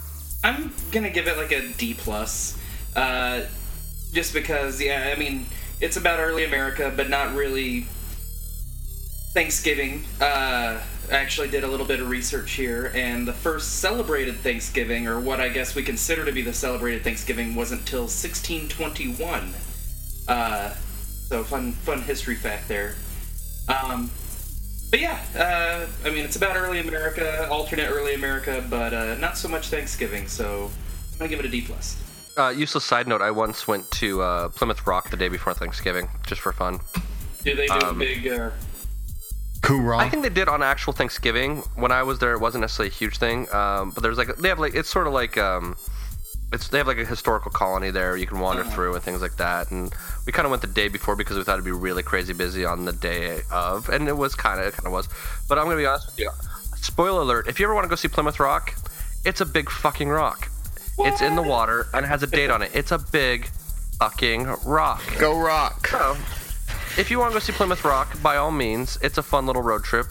[0.42, 2.58] I'm gonna give it like a D plus,
[2.94, 3.42] uh,
[4.12, 4.80] just because.
[4.80, 5.46] Yeah, I mean,
[5.80, 7.86] it's about early America, but not really
[9.32, 10.04] Thanksgiving.
[10.20, 10.80] Uh,
[11.10, 15.20] I actually did a little bit of research here, and the first celebrated Thanksgiving, or
[15.20, 19.54] what I guess we consider to be the celebrated Thanksgiving, wasn't until 1621.
[20.28, 20.70] Uh,
[21.28, 22.94] so fun, fun history fact there.
[23.68, 24.10] Um,
[24.90, 29.36] but yeah, uh, I mean, it's about early America, alternate early America, but uh, not
[29.36, 30.28] so much Thanksgiving.
[30.28, 30.70] So
[31.12, 31.96] I'm gonna give it a D plus.
[32.36, 36.08] Uh, useless side note: I once went to uh, Plymouth Rock the day before Thanksgiving,
[36.26, 36.80] just for fun.
[37.42, 38.26] Do they do Um, a big?
[39.68, 41.58] Uh, I think they did on actual Thanksgiving.
[41.74, 43.52] When I was there, it wasn't necessarily a huge thing.
[43.54, 45.76] Um, but there's like they have like it's sort of like um,
[46.52, 49.36] it's they have like a historical colony there you can wander through and things like
[49.36, 49.70] that.
[49.70, 49.92] And
[50.26, 52.64] we kind of went the day before because we thought it'd be really crazy busy
[52.64, 55.08] on the day of, and it was kind of it kind of was.
[55.48, 56.30] But I'm gonna be honest with you.
[56.76, 58.74] Spoiler alert: If you ever want to go see Plymouth Rock,
[59.24, 60.48] it's a big fucking rock.
[60.98, 62.70] It's in the water and it has a date on it.
[62.72, 63.48] It's a big
[63.98, 65.02] fucking rock.
[65.18, 65.88] Go rock.
[65.88, 66.16] So,
[66.96, 69.62] if you want to go see Plymouth Rock, by all means, it's a fun little
[69.62, 70.06] road trip,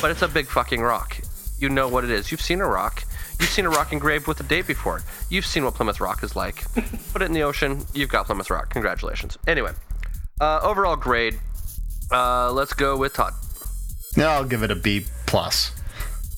[0.00, 1.18] but it's a big fucking rock.
[1.58, 2.30] You know what it is.
[2.30, 3.04] You've seen a rock.
[3.40, 5.02] You've seen a rock engraved with a date before.
[5.30, 6.64] You've seen what Plymouth Rock is like.
[7.12, 7.84] Put it in the ocean.
[7.94, 8.70] You've got Plymouth Rock.
[8.70, 9.38] Congratulations.
[9.46, 9.72] Anyway,
[10.40, 11.38] uh, overall grade.
[12.10, 13.32] Uh, let's go with Todd.
[14.16, 15.72] Yeah, I'll give it a B plus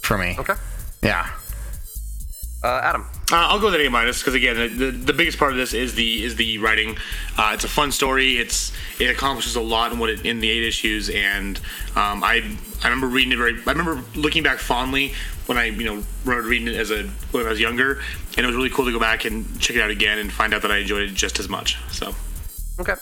[0.03, 0.37] for me.
[0.39, 0.55] Okay.
[1.03, 1.31] Yeah.
[2.63, 3.03] Uh, Adam.
[3.33, 5.57] Uh, I'll go with an A minus because again, the, the the biggest part of
[5.57, 6.99] this is the is the writing.
[7.39, 8.37] Uh, it's a fun story.
[8.37, 11.57] It's it accomplishes a lot in what it, in the eight issues, and
[11.97, 13.55] um, I I remember reading it very.
[13.67, 15.15] I remember looking back fondly
[15.47, 18.01] when I you know remember reading it as a when I was younger,
[18.37, 20.53] and it was really cool to go back and check it out again and find
[20.53, 21.79] out that I enjoyed it just as much.
[21.93, 22.15] So
[22.79, 22.95] Okay.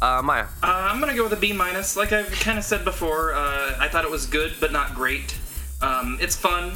[0.00, 0.46] Uh, Maya.
[0.62, 1.96] Uh, I'm gonna go with a B minus.
[1.96, 5.36] Like I've kind of said before, uh, I thought it was good, but not great.
[5.80, 6.72] Um, it's fun.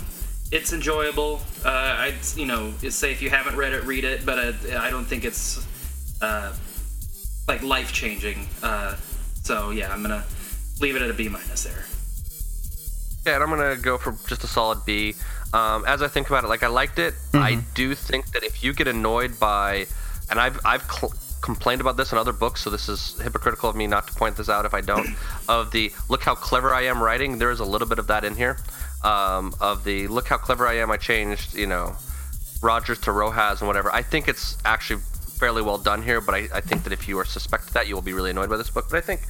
[0.52, 1.40] It's enjoyable.
[1.64, 4.24] Uh, I'd you know say if you haven't read it, read it.
[4.24, 5.66] But uh, I don't think it's
[6.22, 6.52] uh,
[7.48, 8.48] like life changing.
[8.62, 8.96] Uh,
[9.42, 10.24] so yeah, I'm gonna
[10.80, 11.84] leave it at a B minus there.
[13.26, 15.14] Yeah, and I'm gonna go for just a solid B.
[15.52, 17.14] Um, as I think about it, like I liked it.
[17.32, 19.86] I do think that if you get annoyed by,
[20.30, 23.76] and I've I've cl- complained about this in other books, so this is hypocritical of
[23.76, 25.08] me not to point this out if I don't.
[25.48, 28.24] of the look how clever I am writing, there is a little bit of that
[28.24, 28.58] in here.
[29.04, 31.96] Um, of the look how clever I am, I changed you know
[32.62, 33.92] Rogers to Rojhaz and whatever.
[33.92, 35.00] I think it's actually
[35.38, 37.94] fairly well done here, but I, I think that if you are suspect that, you
[37.94, 38.86] will be really annoyed by this book.
[38.90, 39.22] But I think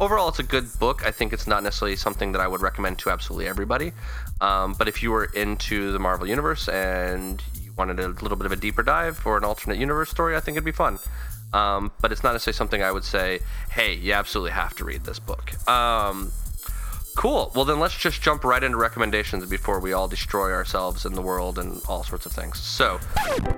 [0.00, 1.04] overall it's a good book.
[1.04, 3.92] I think it's not necessarily something that I would recommend to absolutely everybody.
[4.40, 8.46] Um, but if you were into the Marvel Universe and you wanted a little bit
[8.46, 10.98] of a deeper dive or an alternate universe story, I think it'd be fun.
[11.52, 13.40] Um, but it's not necessarily something I would say,
[13.70, 15.52] hey, you absolutely have to read this book.
[15.68, 16.30] Um,
[17.18, 17.50] cool.
[17.56, 21.20] Well, then let's just jump right into recommendations before we all destroy ourselves and the
[21.20, 22.60] world and all sorts of things.
[22.60, 23.00] So,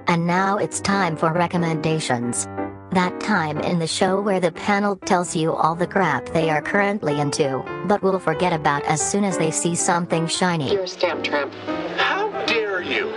[0.09, 2.47] And now it's time for recommendations.
[2.93, 6.63] That time in the show where the panel tells you all the crap they are
[6.63, 10.73] currently into, but will forget about as soon as they see something shiny.
[10.73, 11.53] You're a stamp tramp.
[11.99, 13.13] How dare you?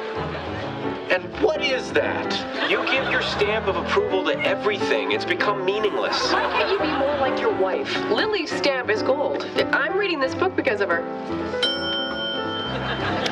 [1.14, 2.72] And what is that?
[2.72, 5.12] You give your stamp of approval to everything.
[5.12, 6.34] It's become meaningless.
[6.34, 7.96] Why can't you be more like your wife?
[8.10, 9.44] Lily's stamp is gold.
[9.72, 11.04] I'm reading this book because of her.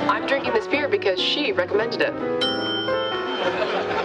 [0.07, 2.13] I'm drinking this beer because she recommended it.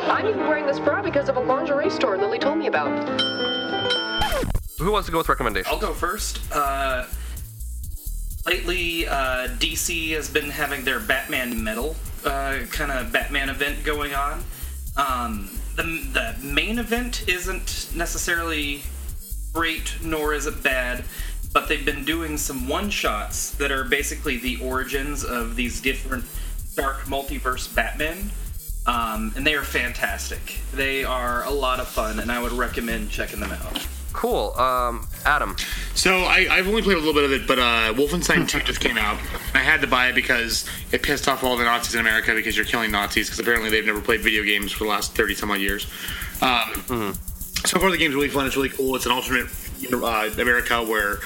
[0.08, 2.88] I'm even wearing this bra because of a lingerie store Lily told me about.
[4.78, 5.70] who wants to go with recommendations?
[5.70, 6.40] I'll go first.
[6.50, 7.04] Uh,
[8.46, 11.94] lately, uh, DC has been having their Batman Metal
[12.26, 14.42] uh, kind of Batman event going on.
[14.96, 18.82] Um, the, the main event isn't necessarily
[19.52, 21.04] great, nor is it bad,
[21.52, 26.24] but they've been doing some one shots that are basically the origins of these different
[26.74, 28.30] dark multiverse Batmen.
[28.86, 30.58] Um, and they are fantastic.
[30.72, 33.86] They are a lot of fun, and I would recommend checking them out.
[34.16, 34.58] Cool.
[34.58, 35.56] Um, Adam.
[35.94, 38.80] So I, I've only played a little bit of it, but uh, Wolfenstein 2 just
[38.80, 39.18] came out.
[39.52, 42.56] I had to buy it because it pissed off all the Nazis in America because
[42.56, 45.50] you're killing Nazis because apparently they've never played video games for the last 30 some
[45.50, 45.86] odd years.
[46.40, 47.14] Um,
[47.66, 48.46] So far, the game's really fun.
[48.46, 48.96] It's really cool.
[48.96, 49.48] It's an alternate
[49.92, 51.18] uh, America where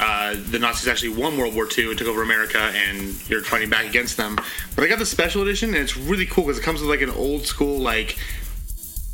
[0.00, 3.70] uh, the Nazis actually won World War II and took over America, and you're fighting
[3.70, 4.36] back against them.
[4.74, 7.00] But I got the special edition, and it's really cool because it comes with like
[7.00, 8.18] an old school like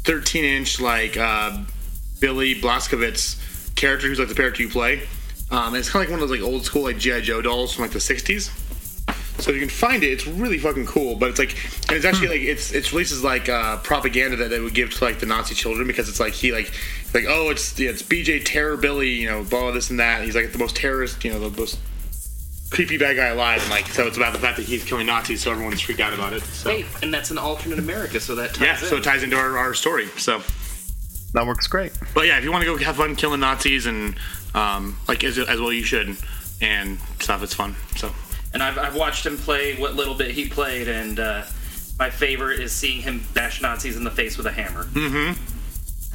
[0.04, 1.58] 13 inch like uh,
[2.20, 5.02] Billy Blazkowicz character who's like the character you play.
[5.50, 7.42] Um, and it's kind of like one of those like old school like GI Joe
[7.42, 8.50] dolls from like the 60s.
[9.40, 11.16] So if you can find it, it's really fucking cool.
[11.16, 11.56] But it's like,
[11.88, 15.04] and it's actually like it's it's releases like uh, propaganda that they would give to
[15.04, 16.70] like the Nazi children because it's like he like
[17.14, 20.24] like oh it's yeah, it's BJ Terror Billy you know blah this and that.
[20.24, 21.78] He's like the most terrorist you know the most
[22.70, 23.62] creepy bad guy alive.
[23.62, 26.12] And like so it's about the fact that he's killing Nazis, so everyone's freaked out
[26.12, 26.42] about it.
[26.42, 28.86] So Hey, and that's an alternate America, so that ties yeah, in.
[28.86, 30.06] so it ties into our, our story.
[30.18, 30.42] So
[31.32, 31.92] that works great.
[32.14, 34.16] But yeah, if you want to go have fun killing Nazis and
[34.54, 36.16] um, like as, as well you should
[36.60, 37.76] and stuff, it's fun.
[37.96, 38.10] So
[38.52, 41.42] And I've, I've watched him play what little bit he played, and uh,
[41.98, 44.84] my favorite is seeing him bash Nazis in the face with a hammer.
[44.84, 45.40] Mm-hmm.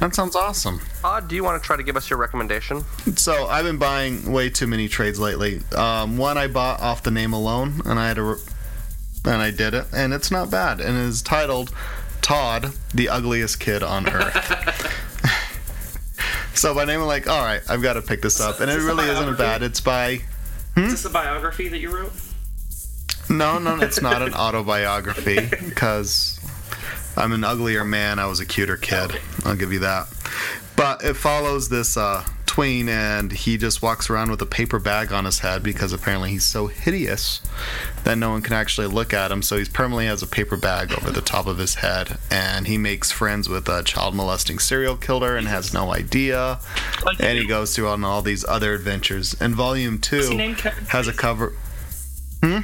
[0.00, 0.80] That sounds awesome.
[1.00, 2.84] Todd, do you want to try to give us your recommendation?
[3.16, 5.60] So I've been buying way too many trades lately.
[5.74, 8.40] Um, one I bought off the name alone, and I had a, re-
[9.24, 11.72] and I did it, and it's not bad, and it is titled
[12.22, 14.92] Todd, the ugliest kid on earth.
[16.54, 18.78] so by name, I'm like, all right, I've got to pick this up, and it
[18.78, 19.62] is really isn't bad.
[19.62, 20.20] It's by
[20.76, 22.12] Is this a biography that you wrote?
[23.28, 26.38] no, no, it's not an autobiography because
[27.16, 28.18] I'm an uglier man.
[28.18, 29.18] I was a cuter kid.
[29.44, 30.06] I'll give you that.
[30.76, 32.24] But it follows this uh,
[32.58, 36.46] and he just walks around with a paper bag on his head because apparently he's
[36.46, 37.42] so hideous
[38.04, 39.42] that no one can actually look at him.
[39.42, 42.78] So he's permanently has a paper bag over the top of his head, and he
[42.78, 46.58] makes friends with a child molesting serial killer and has no idea.
[47.20, 49.36] And he goes through on all these other adventures.
[49.38, 50.54] And volume two he
[50.88, 51.52] has a cover.
[52.42, 52.60] Hmm.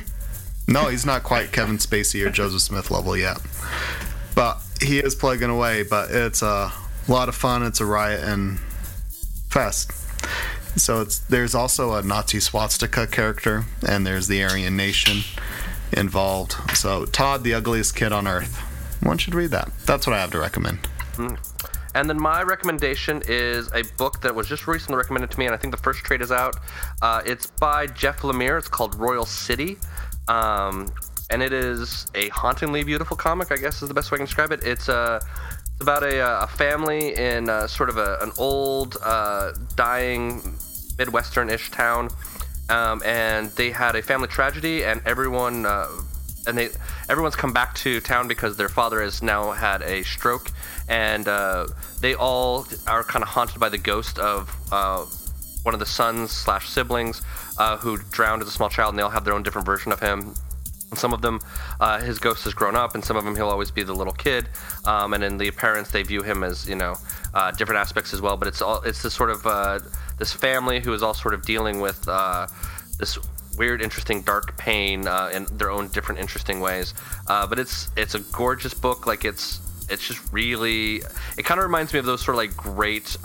[0.67, 3.39] No, he's not quite Kevin Spacey or Joseph Smith level yet.
[4.35, 6.73] But he is plugging away, but it's a
[7.09, 7.63] lot of fun.
[7.63, 8.59] It's a riot and
[9.53, 9.93] fest.
[10.77, 15.19] So it's there's also a Nazi swastika character, and there's the Aryan Nation
[15.93, 16.55] involved.
[16.75, 18.57] So Todd, the ugliest kid on earth.
[19.03, 19.71] One should read that.
[19.85, 20.79] That's what I have to recommend.
[21.15, 21.39] Mm.
[21.95, 25.55] And then my recommendation is a book that was just recently recommended to me, and
[25.55, 26.57] I think the first trade is out.
[27.03, 28.59] Uh, it's by Jeff Lemire.
[28.59, 29.77] It's called Royal City.
[30.29, 30.89] Um,
[31.29, 34.27] and it is a hauntingly beautiful comic, I guess is the best way I can
[34.27, 34.65] describe it.
[34.65, 35.21] It's a.
[35.83, 40.41] About a, uh, a family in uh, sort of a, an old, uh, dying
[40.97, 42.09] Midwestern-ish town,
[42.71, 45.89] um, and they had a family tragedy, and everyone uh,
[46.47, 46.69] and they
[47.09, 50.53] everyone's come back to town because their father has now had a stroke,
[50.89, 51.67] and uh,
[52.01, 54.51] they all are kind of haunted by the ghost of
[55.65, 57.23] one of the sons slash siblings
[57.81, 59.99] who drowned as a small child, and they all have their own different version of
[59.99, 60.33] him.
[60.93, 61.41] And some of them,
[61.81, 64.13] uh, his ghost has grown up, and some of them he'll always be the little
[64.13, 64.51] kid.
[64.85, 66.97] Um, and in the parents, they view him as you know
[67.33, 68.37] uh, different aspects as well.
[68.37, 69.79] But it's all it's this sort of uh,
[70.19, 72.47] this family who is all sort of dealing with uh,
[72.99, 73.19] this
[73.57, 76.93] weird, interesting, dark pain uh, in their own different, interesting ways.
[77.27, 79.07] Uh, but it's it's a gorgeous book.
[79.07, 80.97] Like it's it's just really
[81.39, 83.17] it kind of reminds me of those sort of like great.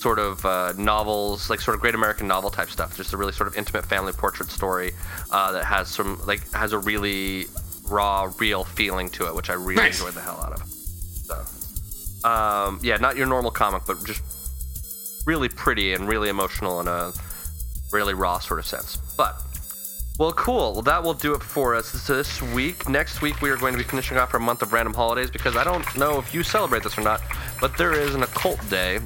[0.00, 2.96] Sort of uh, novels, like sort of great American novel type stuff.
[2.96, 4.92] Just a really sort of intimate family portrait story
[5.30, 7.44] uh, that has some like has a really
[7.86, 10.00] raw, real feeling to it, which I really Nice.
[10.00, 10.62] enjoyed the hell out of.
[10.66, 14.22] So, um, yeah, not your normal comic, but just
[15.26, 17.12] really pretty and really emotional in a
[17.92, 18.96] really raw sort of sense.
[19.18, 19.36] But
[20.18, 20.72] well, cool.
[20.72, 22.88] Well, that will do it for us this week.
[22.88, 25.56] Next week, we are going to be finishing off our month of random holidays because
[25.56, 27.20] I don't know if you celebrate this or not,
[27.60, 29.00] but there is an occult day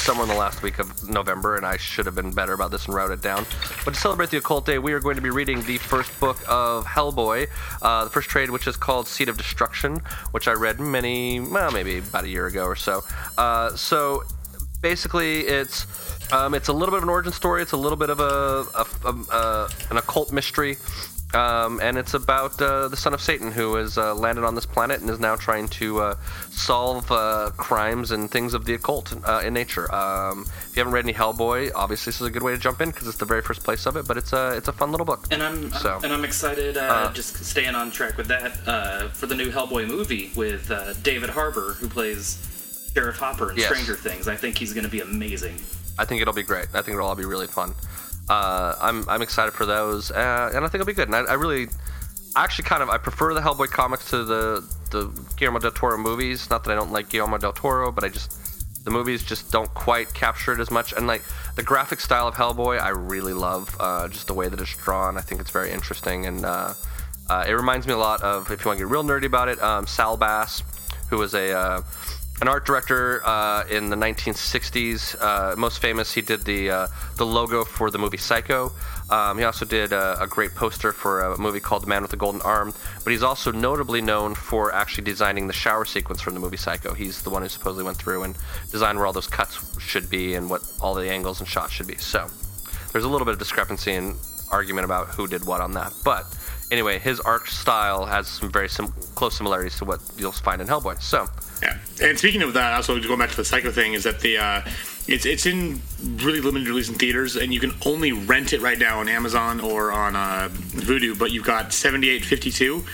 [0.00, 2.86] somewhere in the last week of November, and I should have been better about this
[2.86, 3.44] and wrote it down.
[3.84, 6.38] But to celebrate the occult day, we are going to be reading the first book
[6.48, 7.48] of Hellboy,
[7.82, 11.70] uh, the first trade, which is called Seed of Destruction, which I read many, well,
[11.70, 13.02] maybe about a year ago or so.
[13.36, 14.24] Uh, so
[14.80, 15.86] basically, it's
[16.32, 17.60] um, it's a little bit of an origin story.
[17.60, 20.76] It's a little bit of a, a, a, a an occult mystery.
[21.32, 24.66] Um, and it's about uh, the son of Satan who has uh, landed on this
[24.66, 26.14] planet and is now trying to uh,
[26.50, 29.92] solve uh, crimes and things of the occult uh, in nature.
[29.94, 32.80] Um, if you haven't read any Hellboy, obviously this is a good way to jump
[32.80, 34.08] in because it's the very first place of it.
[34.08, 35.26] But it's a it's a fun little book.
[35.30, 36.00] And I'm So.
[36.02, 36.76] and I'm excited.
[36.76, 40.94] Uh, just staying on track with that uh, for the new Hellboy movie with uh,
[40.94, 43.66] David Harbour, who plays Sheriff Hopper in Yes.
[43.68, 44.26] Stranger Things.
[44.26, 45.54] I think he's going to be amazing.
[45.96, 46.66] I think it'll be great.
[46.74, 47.74] I think it'll all be really fun.
[48.30, 51.08] Uh, I'm I'm excited for those, uh, and I think it'll be good.
[51.08, 51.66] And I, I really,
[52.36, 55.98] I actually kind of I prefer the Hellboy comics to the the Guillermo del Toro
[55.98, 56.48] movies.
[56.48, 59.72] Not that I don't like Guillermo del Toro, but I just the movies just don't
[59.74, 60.92] quite capture it as much.
[60.92, 61.22] And like
[61.56, 63.76] the graphic style of Hellboy, I really love.
[63.80, 66.74] Uh, just the way that it's drawn, I think it's very interesting, and uh,
[67.28, 69.48] uh, it reminds me a lot of if you want to get real nerdy about
[69.48, 70.62] it, um, Saul Bass,
[71.08, 71.82] who was a uh,
[72.40, 75.16] an art director uh, in the 1960s.
[75.20, 76.86] Uh, most famous, he did the uh,
[77.16, 78.72] the logo for the movie Psycho,
[79.10, 82.10] Um, he also did a, a, great poster for a movie called The Man with
[82.12, 82.72] the Golden Arm,
[83.04, 86.94] but he's also notably known for actually designing the shower sequence from the movie Psycho.
[86.94, 88.36] He's the one who supposedly went through and
[88.70, 91.88] designed where all those cuts should be and what all the angles and shots should
[91.88, 91.96] be.
[91.96, 92.28] So
[92.92, 94.16] there's a little bit of discrepancy and
[94.50, 95.92] argument about who did what on that.
[96.04, 96.24] But
[96.70, 100.68] anyway, his art style has some very sim- close similarities to what you'll find in
[100.68, 101.02] Hellboy.
[101.02, 101.26] So
[101.62, 104.38] yeah, and speaking of that, also going back to the Psycho thing, is that the
[104.38, 104.62] uh,
[105.06, 105.80] it's it's in
[106.16, 109.60] really limited release in theaters, and you can only rent it right now on Amazon
[109.60, 111.18] or on uh, Vudu.
[111.18, 112.84] But you've got 7852,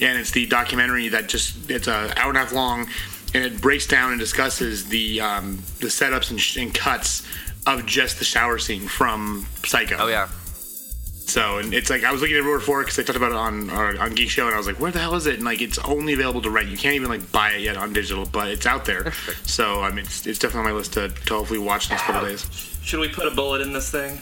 [0.00, 2.88] and it's the documentary that just it's an hour and a half long,
[3.34, 7.26] and it breaks down and discusses the um, the setups and, sh- and cuts
[7.66, 9.96] of just the shower scene from Psycho.
[9.98, 10.28] Oh yeah.
[11.30, 13.36] So and it's like I was looking at for it because they talked about it
[13.36, 15.36] on on Geek Show, and I was like, where the hell is it?
[15.36, 16.68] And like it's only available to rent.
[16.68, 19.12] You can't even like buy it yet on digital, but it's out there.
[19.44, 21.94] so I mean, it's, it's definitely on my list to, to hopefully watch in the
[21.94, 22.78] next couple days.
[22.82, 24.18] Should we put a bullet in this thing?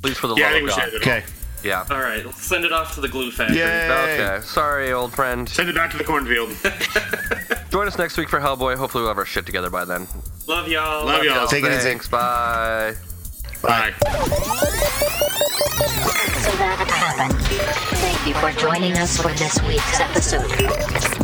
[0.00, 0.90] Please, for the yeah, love I think of we God.
[0.92, 1.02] should.
[1.02, 1.24] Okay.
[1.64, 1.86] Yeah.
[1.90, 3.62] All right, let's send it off to the glue factory.
[3.62, 4.38] Okay.
[4.44, 5.48] Sorry, old friend.
[5.48, 6.50] Send it back to the cornfield.
[7.70, 8.76] Join us next week for Hellboy.
[8.76, 10.06] Hopefully, we'll have our shit together by then.
[10.46, 11.06] Love y'all.
[11.06, 11.48] Love y'all.
[11.48, 11.88] Take it easy.
[11.88, 12.06] Thanks.
[12.06, 12.94] Bye.
[13.64, 13.94] Bye.
[13.98, 14.10] So
[16.58, 17.40] that happened.
[17.96, 21.23] Thank you for joining us for this week's episode.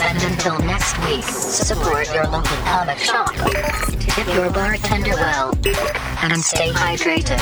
[0.00, 5.52] And until next week, support your local comic shop, tip your bartender well,
[6.22, 7.38] and stay hydrated.